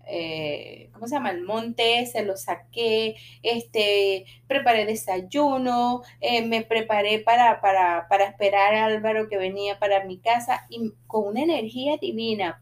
eh, 0.07 0.89
¿cómo 0.93 1.07
se 1.07 1.15
llama? 1.15 1.31
El 1.31 1.43
monte, 1.43 2.05
se 2.05 2.23
lo 2.23 2.37
saqué, 2.37 3.15
este, 3.43 4.25
preparé 4.47 4.85
desayuno, 4.85 6.01
eh, 6.21 6.45
me 6.45 6.63
preparé 6.63 7.19
para, 7.19 7.61
para, 7.61 8.07
para 8.07 8.25
esperar 8.25 8.75
a 8.75 8.85
Álvaro 8.85 9.29
que 9.29 9.37
venía 9.37 9.79
para 9.79 10.05
mi 10.05 10.19
casa 10.19 10.65
y 10.69 10.93
con 11.07 11.27
una 11.27 11.43
energía 11.43 11.97
divina. 11.97 12.61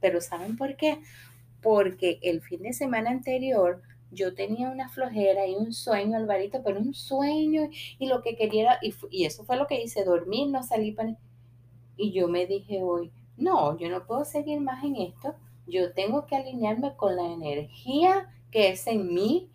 Pero 0.00 0.20
¿saben 0.20 0.56
por 0.56 0.76
qué? 0.76 0.98
Porque 1.62 2.18
el 2.22 2.40
fin 2.42 2.62
de 2.62 2.72
semana 2.72 3.10
anterior 3.10 3.82
yo 4.10 4.34
tenía 4.34 4.70
una 4.70 4.88
flojera 4.88 5.46
y 5.46 5.54
un 5.54 5.72
sueño, 5.72 6.16
Alvarito, 6.16 6.62
pero 6.62 6.78
un 6.80 6.94
sueño 6.94 7.68
y 7.98 8.06
lo 8.06 8.22
que 8.22 8.36
quería, 8.36 8.78
y, 8.82 9.24
eso 9.24 9.44
fue 9.44 9.56
lo 9.56 9.66
que 9.66 9.82
hice, 9.82 10.04
dormir, 10.04 10.48
no 10.48 10.62
salí 10.62 10.92
para... 10.92 11.16
Y 11.96 12.12
yo 12.12 12.28
me 12.28 12.46
dije 12.46 12.82
hoy, 12.82 13.12
no, 13.36 13.78
yo 13.78 13.88
no 13.88 14.06
puedo 14.06 14.24
seguir 14.24 14.60
más 14.60 14.84
en 14.84 14.96
esto 14.96 15.34
yo 15.66 15.92
tengo 15.92 16.26
que 16.26 16.36
alinearme 16.36 16.96
con 16.96 17.16
la 17.16 17.26
energía 17.26 18.28
que 18.50 18.70
es 18.70 18.86
en 18.86 19.12
mí, 19.12 19.50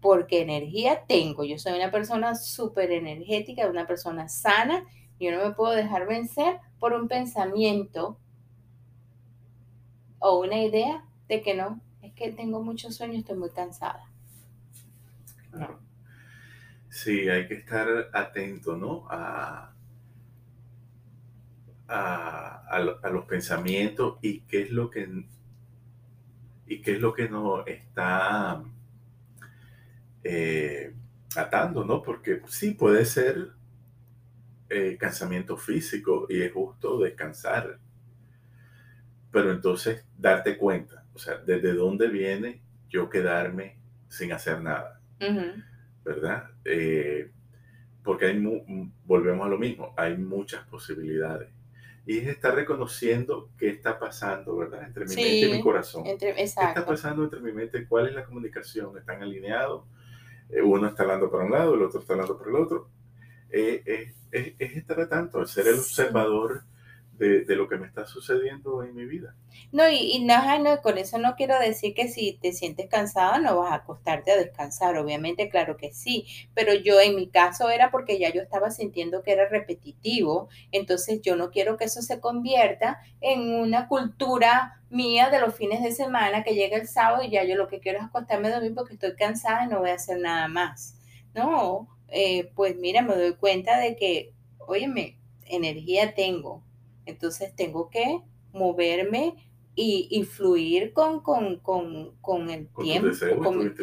porque 0.00 0.42
energía 0.42 1.04
tengo. 1.06 1.44
Yo 1.44 1.58
soy 1.58 1.74
una 1.74 1.90
persona 1.90 2.34
súper 2.34 2.90
energética, 2.90 3.68
una 3.68 3.86
persona 3.86 4.28
sana. 4.28 4.84
Yo 5.20 5.30
no 5.30 5.46
me 5.46 5.54
puedo 5.54 5.72
dejar 5.72 6.08
vencer 6.08 6.58
por 6.80 6.92
un 6.94 7.06
pensamiento 7.06 8.18
o 10.18 10.40
una 10.40 10.60
idea 10.62 11.04
de 11.28 11.42
que 11.42 11.54
no, 11.54 11.80
es 12.00 12.12
que 12.14 12.32
tengo 12.32 12.62
mucho 12.62 12.90
sueño, 12.90 13.18
estoy 13.18 13.36
muy 13.36 13.50
cansada. 13.50 14.04
Claro. 15.50 15.78
Sí, 16.88 17.28
hay 17.28 17.46
que 17.48 17.54
estar 17.54 17.88
atento, 18.12 18.76
¿no? 18.76 19.06
A, 19.08 19.71
a, 21.92 23.10
los 23.10 23.24
pensamientos 23.26 24.18
y 24.22 24.40
qué 24.40 24.62
es 24.62 24.70
lo 24.70 24.90
que 24.90 25.26
y 26.66 26.80
qué 26.80 26.92
es 26.92 27.00
lo 27.00 27.12
que 27.12 27.28
nos 27.28 27.66
está 27.66 28.62
eh, 30.24 30.94
atando, 31.36 31.84
¿no? 31.84 32.02
Porque 32.02 32.40
sí 32.46 32.70
puede 32.70 33.04
ser 33.04 33.50
eh, 34.70 34.96
cansamiento 34.98 35.58
físico 35.58 36.26
y 36.30 36.40
es 36.40 36.52
justo 36.52 36.98
descansar. 37.00 37.78
Pero 39.30 39.52
entonces 39.52 40.06
darte 40.16 40.56
cuenta, 40.56 41.04
o 41.12 41.18
sea, 41.18 41.36
desde 41.38 41.74
dónde 41.74 42.08
viene 42.08 42.62
yo 42.88 43.10
quedarme 43.10 43.78
sin 44.08 44.32
hacer 44.32 44.60
nada, 44.60 45.00
¿verdad? 46.04 46.50
Eh, 46.64 47.30
porque 48.02 48.26
hay, 48.26 48.94
volvemos 49.04 49.46
a 49.46 49.50
lo 49.50 49.58
mismo, 49.58 49.94
hay 49.96 50.16
muchas 50.16 50.64
posibilidades 50.66 51.48
y 52.04 52.18
es 52.18 52.28
estar 52.28 52.54
reconociendo 52.54 53.50
qué 53.56 53.68
está 53.68 53.98
pasando, 53.98 54.56
¿verdad? 54.56 54.84
Entre 54.84 55.04
mi 55.04 55.14
mente 55.14 55.38
y 55.38 55.52
mi 55.52 55.60
corazón. 55.60 56.06
Entre, 56.06 56.34
¿Qué 56.34 56.42
está 56.42 56.84
pasando 56.84 57.22
entre 57.24 57.40
mi 57.40 57.52
mente? 57.52 57.86
¿Cuál 57.86 58.08
es 58.08 58.14
la 58.14 58.24
comunicación? 58.24 58.96
¿Están 58.98 59.22
alineados? 59.22 59.84
Eh, 60.48 60.62
uno 60.62 60.88
está 60.88 61.04
hablando 61.04 61.30
por 61.30 61.42
un 61.42 61.52
lado, 61.52 61.74
el 61.74 61.82
otro 61.82 62.00
está 62.00 62.14
hablando 62.14 62.36
por 62.36 62.48
el 62.48 62.56
otro. 62.56 62.88
Eh, 63.50 63.82
eh, 63.86 64.14
es, 64.32 64.54
es, 64.58 64.76
estar 64.76 65.08
tanto, 65.08 65.44
ser 65.46 65.68
el 65.68 65.74
observador 65.74 66.64
de, 67.18 67.44
lo 67.54 67.68
que 67.68 67.76
me 67.76 67.86
está 67.86 68.06
sucediendo 68.06 68.82
en 68.82 68.94
mi 68.94 69.04
vida. 69.04 69.34
No, 69.70 69.88
y, 69.88 69.96
y 69.96 70.24
nada, 70.24 70.58
no, 70.58 70.80
con 70.82 70.98
eso 70.98 71.18
no 71.18 71.36
quiero 71.36 71.58
decir 71.58 71.94
que 71.94 72.08
si 72.08 72.38
te 72.40 72.52
sientes 72.52 72.88
cansada 72.88 73.38
no 73.38 73.58
vas 73.58 73.72
a 73.72 73.76
acostarte 73.76 74.32
a 74.32 74.36
descansar, 74.36 74.96
obviamente, 74.96 75.48
claro 75.48 75.76
que 75.76 75.92
sí, 75.92 76.26
pero 76.54 76.74
yo 76.74 77.00
en 77.00 77.14
mi 77.14 77.28
caso 77.28 77.70
era 77.70 77.90
porque 77.90 78.18
ya 78.18 78.32
yo 78.32 78.42
estaba 78.42 78.70
sintiendo 78.70 79.22
que 79.22 79.32
era 79.32 79.48
repetitivo, 79.48 80.48
entonces 80.72 81.20
yo 81.22 81.36
no 81.36 81.50
quiero 81.50 81.76
que 81.76 81.84
eso 81.84 82.02
se 82.02 82.18
convierta 82.18 83.00
en 83.20 83.54
una 83.54 83.86
cultura 83.88 84.80
mía 84.90 85.30
de 85.30 85.40
los 85.40 85.54
fines 85.54 85.82
de 85.82 85.92
semana 85.92 86.42
que 86.42 86.54
llega 86.54 86.76
el 86.76 86.88
sábado 86.88 87.22
y 87.22 87.30
ya 87.30 87.44
yo 87.44 87.56
lo 87.56 87.68
que 87.68 87.80
quiero 87.80 87.98
es 87.98 88.04
acostarme 88.04 88.48
a 88.48 88.54
dormir 88.54 88.74
porque 88.74 88.94
estoy 88.94 89.14
cansada 89.14 89.64
y 89.64 89.68
no 89.68 89.80
voy 89.80 89.90
a 89.90 89.94
hacer 89.94 90.18
nada 90.18 90.48
más. 90.48 90.98
No, 91.34 91.88
eh, 92.08 92.50
pues 92.54 92.76
mira, 92.76 93.00
me 93.00 93.14
doy 93.14 93.34
cuenta 93.34 93.78
de 93.78 93.96
que, 93.96 94.34
óyeme, 94.58 95.18
energía 95.46 96.14
tengo, 96.14 96.62
entonces 97.06 97.54
tengo 97.54 97.90
que 97.90 98.22
moverme 98.52 99.36
y, 99.74 100.08
influir 100.10 100.92
con, 100.92 101.20
con, 101.20 102.50
el 102.50 102.68
tiempo. 102.68 103.10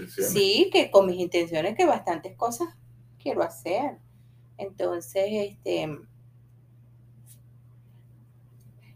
sí, 0.08 0.69
que 0.71 0.91
con 0.91 1.08
mis 1.08 1.19
intenciones, 1.19 1.75
que 1.75 1.86
bastantes 1.86 2.36
cosas 2.36 2.69
quiero 3.21 3.43
hacer. 3.43 3.97
Entonces, 4.58 5.25
este... 5.27 5.97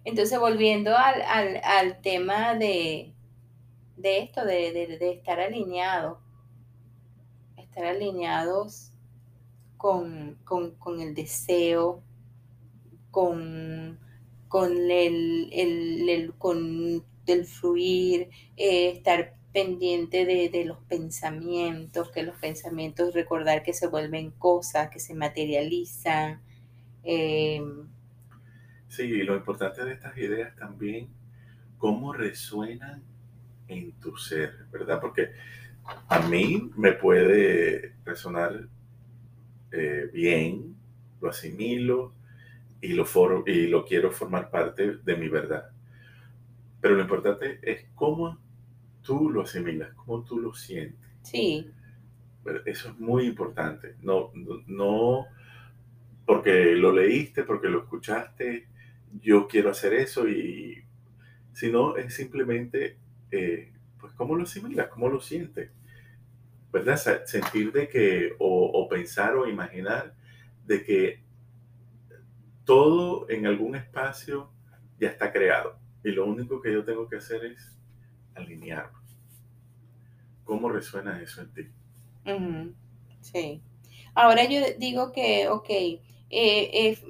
Entonces, 0.06 0.38
volviendo 0.38 0.92
al, 0.98 2.02
tema 2.02 2.56
de, 2.56 3.14
esto, 4.04 4.44
de, 4.46 5.14
estar 5.14 5.40
alineados, 5.40 6.20
estar 7.56 7.86
alineados 7.86 8.92
con, 9.78 10.38
con 10.44 11.00
el 11.00 11.16
deseo, 11.16 12.04
con 13.12 13.98
con 14.54 14.92
el, 14.92 15.50
el, 15.52 16.32
con 16.38 17.04
el 17.26 17.46
fluir, 17.46 18.30
eh, 18.56 18.92
estar 18.92 19.34
pendiente 19.52 20.26
de, 20.26 20.66
los 20.66 20.78
pensamientos, 20.84 22.12
que 22.12 22.22
los 22.22 22.38
pensamientos 22.38 23.16
recordar 23.16 23.64
que 23.64 23.74
se 23.74 23.88
vuelven 23.88 24.30
cosas, 24.30 24.92
que 24.92 25.00
se 25.00 25.16
materializan. 25.16 26.40
Eh, 27.04 27.64
sí, 28.90 29.02
y 29.02 29.24
lo 29.24 29.36
importante 29.36 29.84
de 29.86 29.94
estas 29.94 30.16
ideas 30.20 30.56
también, 30.56 31.08
cómo 31.80 32.14
resuenan 32.14 33.02
en 33.68 33.94
tu 33.94 34.16
ser, 34.18 34.68
¿verdad? 34.72 35.02
Porque 35.02 35.32
a 36.10 36.20
mí 36.28 36.70
me 36.78 36.92
puede 36.92 37.96
resonar 38.06 38.68
eh, 39.72 40.12
bien, 40.14 40.76
lo 41.22 41.32
asimilo, 41.32 42.14
y 42.84 42.94
lo, 42.94 43.06
y 43.48 43.68
lo 43.68 43.86
quiero 43.86 44.12
formar 44.12 44.52
parte 44.52 44.98
de 44.98 45.16
mi 45.16 45.30
verdad. 45.30 45.72
Pero 46.82 46.96
lo 46.96 47.02
importante 47.02 47.60
es 47.62 47.86
cómo 47.96 48.38
tú 49.02 49.30
lo 49.30 49.44
asimilas, 49.44 49.94
cómo 49.94 50.24
tú 50.24 50.40
lo 50.40 50.54
sientes. 50.54 51.00
Sí. 51.22 51.72
Eso 52.66 52.90
es 52.90 53.00
muy 53.00 53.26
importante. 53.26 53.96
No, 54.02 54.32
no 54.68 55.28
porque 56.26 56.76
lo 56.76 56.92
leíste, 56.92 57.44
porque 57.44 57.70
lo 57.70 57.80
escuchaste, 57.80 58.68
yo 59.22 59.48
quiero 59.48 59.70
hacer 59.70 59.94
eso 59.94 60.28
y 60.28 60.84
sino 61.54 61.96
es 61.96 62.14
simplemente 62.14 62.98
eh, 63.32 63.72
pues 63.98 64.12
cómo 64.14 64.36
lo 64.36 64.44
asimilas, 64.44 64.88
cómo 64.90 65.08
lo 65.08 65.22
sientes. 65.22 65.72
¿Verdad? 66.72 67.24
Sentir 67.26 67.72
de 67.72 67.88
que, 67.88 68.34
o, 68.40 68.66
o 68.66 68.90
pensar 68.90 69.36
o 69.36 69.48
imaginar 69.48 70.16
de 70.66 70.84
que 70.84 71.23
todo 72.66 73.30
en 73.30 73.46
algún 73.46 73.76
espacio 73.76 74.52
ya 75.00 75.10
está 75.10 75.32
creado. 75.32 75.78
Y 76.04 76.12
lo 76.12 76.26
único 76.26 76.62
que 76.62 76.74
yo 76.74 76.84
tengo 76.84 77.08
que 77.08 77.18
hacer 77.18 77.46
es 77.46 77.78
alinearlo. 78.36 79.00
¿Cómo 80.44 80.70
resuena 80.70 81.22
eso 81.22 81.42
en 81.42 81.54
ti? 81.54 81.68
Sí. 83.22 83.62
Ahora 84.14 84.46
yo 84.46 84.60
digo 84.78 85.12
que, 85.12 85.48
ok, 85.48 85.70
eh, 85.70 86.00
es 86.30 87.04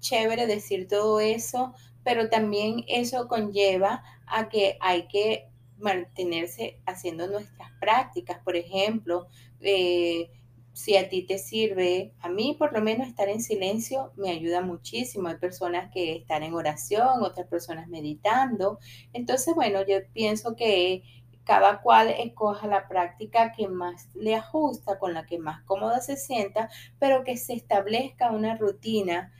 chévere 0.00 0.46
decir 0.46 0.86
todo 0.88 1.20
eso, 1.20 1.74
pero 2.04 2.28
también 2.28 2.84
eso 2.86 3.28
conlleva 3.28 4.02
a 4.26 4.48
que 4.48 4.76
hay 4.80 5.08
que 5.08 5.48
mantenerse 5.78 6.80
haciendo 6.86 7.26
nuestras 7.26 7.70
prácticas. 7.80 8.38
Por 8.44 8.56
ejemplo, 8.56 9.28
eh, 9.60 10.30
si 10.74 10.96
a 10.96 11.08
ti 11.08 11.22
te 11.22 11.38
sirve, 11.38 12.12
a 12.20 12.28
mí 12.28 12.56
por 12.58 12.72
lo 12.72 12.82
menos 12.82 13.06
estar 13.06 13.28
en 13.28 13.40
silencio 13.40 14.12
me 14.16 14.30
ayuda 14.30 14.60
muchísimo. 14.60 15.28
Hay 15.28 15.36
personas 15.36 15.90
que 15.92 16.16
están 16.16 16.42
en 16.42 16.52
oración, 16.52 17.22
otras 17.22 17.46
personas 17.46 17.86
meditando. 17.86 18.80
Entonces, 19.12 19.54
bueno, 19.54 19.86
yo 19.86 19.98
pienso 20.12 20.56
que 20.56 21.04
cada 21.44 21.80
cual 21.80 22.10
escoja 22.10 22.66
la 22.66 22.88
práctica 22.88 23.52
que 23.52 23.68
más 23.68 24.08
le 24.16 24.34
ajusta, 24.34 24.98
con 24.98 25.14
la 25.14 25.26
que 25.26 25.38
más 25.38 25.62
cómoda 25.62 26.00
se 26.00 26.16
sienta, 26.16 26.68
pero 26.98 27.22
que 27.22 27.36
se 27.36 27.54
establezca 27.54 28.32
una 28.32 28.56
rutina 28.56 29.32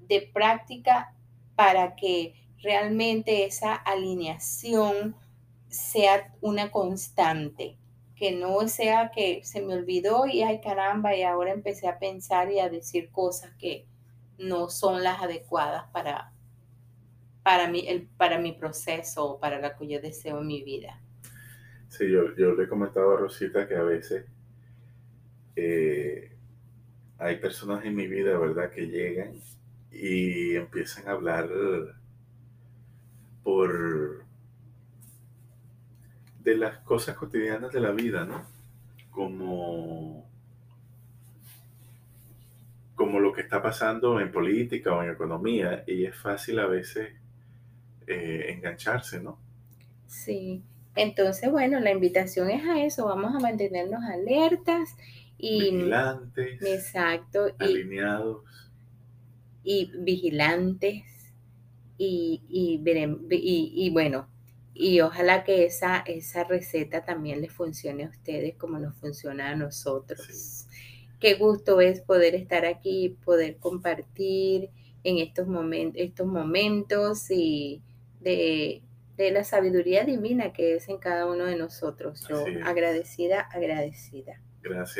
de 0.00 0.30
práctica 0.34 1.14
para 1.54 1.94
que 1.96 2.34
realmente 2.58 3.46
esa 3.46 3.74
alineación 3.74 5.16
sea 5.68 6.34
una 6.42 6.70
constante 6.70 7.78
que 8.16 8.32
no 8.32 8.66
sea 8.68 9.10
que 9.14 9.42
se 9.44 9.60
me 9.60 9.74
olvidó 9.74 10.26
y 10.26 10.42
ay 10.42 10.60
caramba, 10.60 11.16
y 11.16 11.22
ahora 11.22 11.52
empecé 11.52 11.88
a 11.88 11.98
pensar 11.98 12.50
y 12.50 12.60
a 12.60 12.68
decir 12.68 13.10
cosas 13.10 13.52
que 13.58 13.86
no 14.38 14.68
son 14.68 15.02
las 15.02 15.22
adecuadas 15.22 15.84
para, 15.92 16.32
para, 17.42 17.68
mi, 17.68 17.86
el, 17.88 18.08
para 18.16 18.38
mi 18.38 18.52
proceso 18.52 19.24
o 19.24 19.40
para 19.40 19.60
lo 19.60 19.76
que 19.76 20.00
deseo 20.00 20.40
en 20.40 20.46
mi 20.46 20.62
vida. 20.62 21.00
Sí, 21.88 22.10
yo, 22.10 22.34
yo 22.36 22.54
le 22.54 22.64
he 22.64 22.68
comentado 22.68 23.14
a 23.14 23.16
Rosita 23.16 23.68
que 23.68 23.76
a 23.76 23.82
veces 23.82 24.24
eh, 25.56 26.32
hay 27.18 27.36
personas 27.36 27.84
en 27.84 27.94
mi 27.94 28.06
vida, 28.06 28.36
¿verdad?, 28.38 28.70
que 28.70 28.86
llegan 28.86 29.40
y 29.92 30.56
empiezan 30.56 31.06
a 31.08 31.12
hablar 31.12 31.48
por 33.44 34.23
de 36.44 36.56
las 36.56 36.78
cosas 36.80 37.16
cotidianas 37.16 37.72
de 37.72 37.80
la 37.80 37.90
vida, 37.90 38.24
¿no? 38.24 38.44
Como, 39.10 40.28
como 42.94 43.18
lo 43.18 43.32
que 43.32 43.40
está 43.40 43.62
pasando 43.62 44.20
en 44.20 44.30
política 44.30 44.94
o 44.94 45.02
en 45.02 45.10
economía, 45.10 45.84
y 45.86 46.04
es 46.04 46.14
fácil 46.14 46.58
a 46.58 46.66
veces 46.66 47.14
eh, 48.06 48.46
engancharse, 48.50 49.22
¿no? 49.22 49.38
Sí, 50.06 50.62
entonces, 50.94 51.50
bueno, 51.50 51.80
la 51.80 51.90
invitación 51.90 52.50
es 52.50 52.64
a 52.66 52.84
eso, 52.84 53.06
vamos 53.06 53.34
a 53.34 53.40
mantenernos 53.40 54.02
alertas 54.04 54.94
y... 55.38 55.72
Vigilantes. 55.72 56.62
Exacto. 56.62 57.46
Alineados. 57.58 58.44
Y, 59.64 59.90
vigilantes. 59.98 61.04
Y, 61.96 62.42
y, 62.48 62.82
y, 62.84 63.86
y 63.86 63.90
bueno, 63.90 64.28
y 64.74 65.00
ojalá 65.00 65.44
que 65.44 65.64
esa, 65.64 65.98
esa 65.98 66.44
receta 66.44 67.04
también 67.04 67.40
les 67.40 67.52
funcione 67.52 68.04
a 68.04 68.08
ustedes 68.08 68.56
como 68.56 68.78
nos 68.78 68.96
funciona 68.96 69.50
a 69.50 69.56
nosotros. 69.56 70.66
Qué 71.20 71.34
gusto 71.34 71.80
es 71.80 72.00
poder 72.00 72.34
estar 72.34 72.66
aquí, 72.66 73.16
poder 73.24 73.56
compartir 73.58 74.70
en 75.04 75.18
estos, 75.18 75.46
momentos 75.46 76.02
estos 76.02 76.26
momentos 76.26 77.30
y 77.30 77.82
de, 78.20 78.82
de 79.16 79.30
la 79.30 79.44
sabiduría 79.44 80.04
divina 80.04 80.52
que 80.52 80.74
es 80.74 80.88
en 80.88 80.98
cada 80.98 81.26
uno 81.26 81.44
de 81.44 81.56
nosotros. 81.56 82.26
Yo 82.28 82.44
agradecida, 82.64 83.40
agradecida. 83.40 84.40
Gracias. 84.60 84.92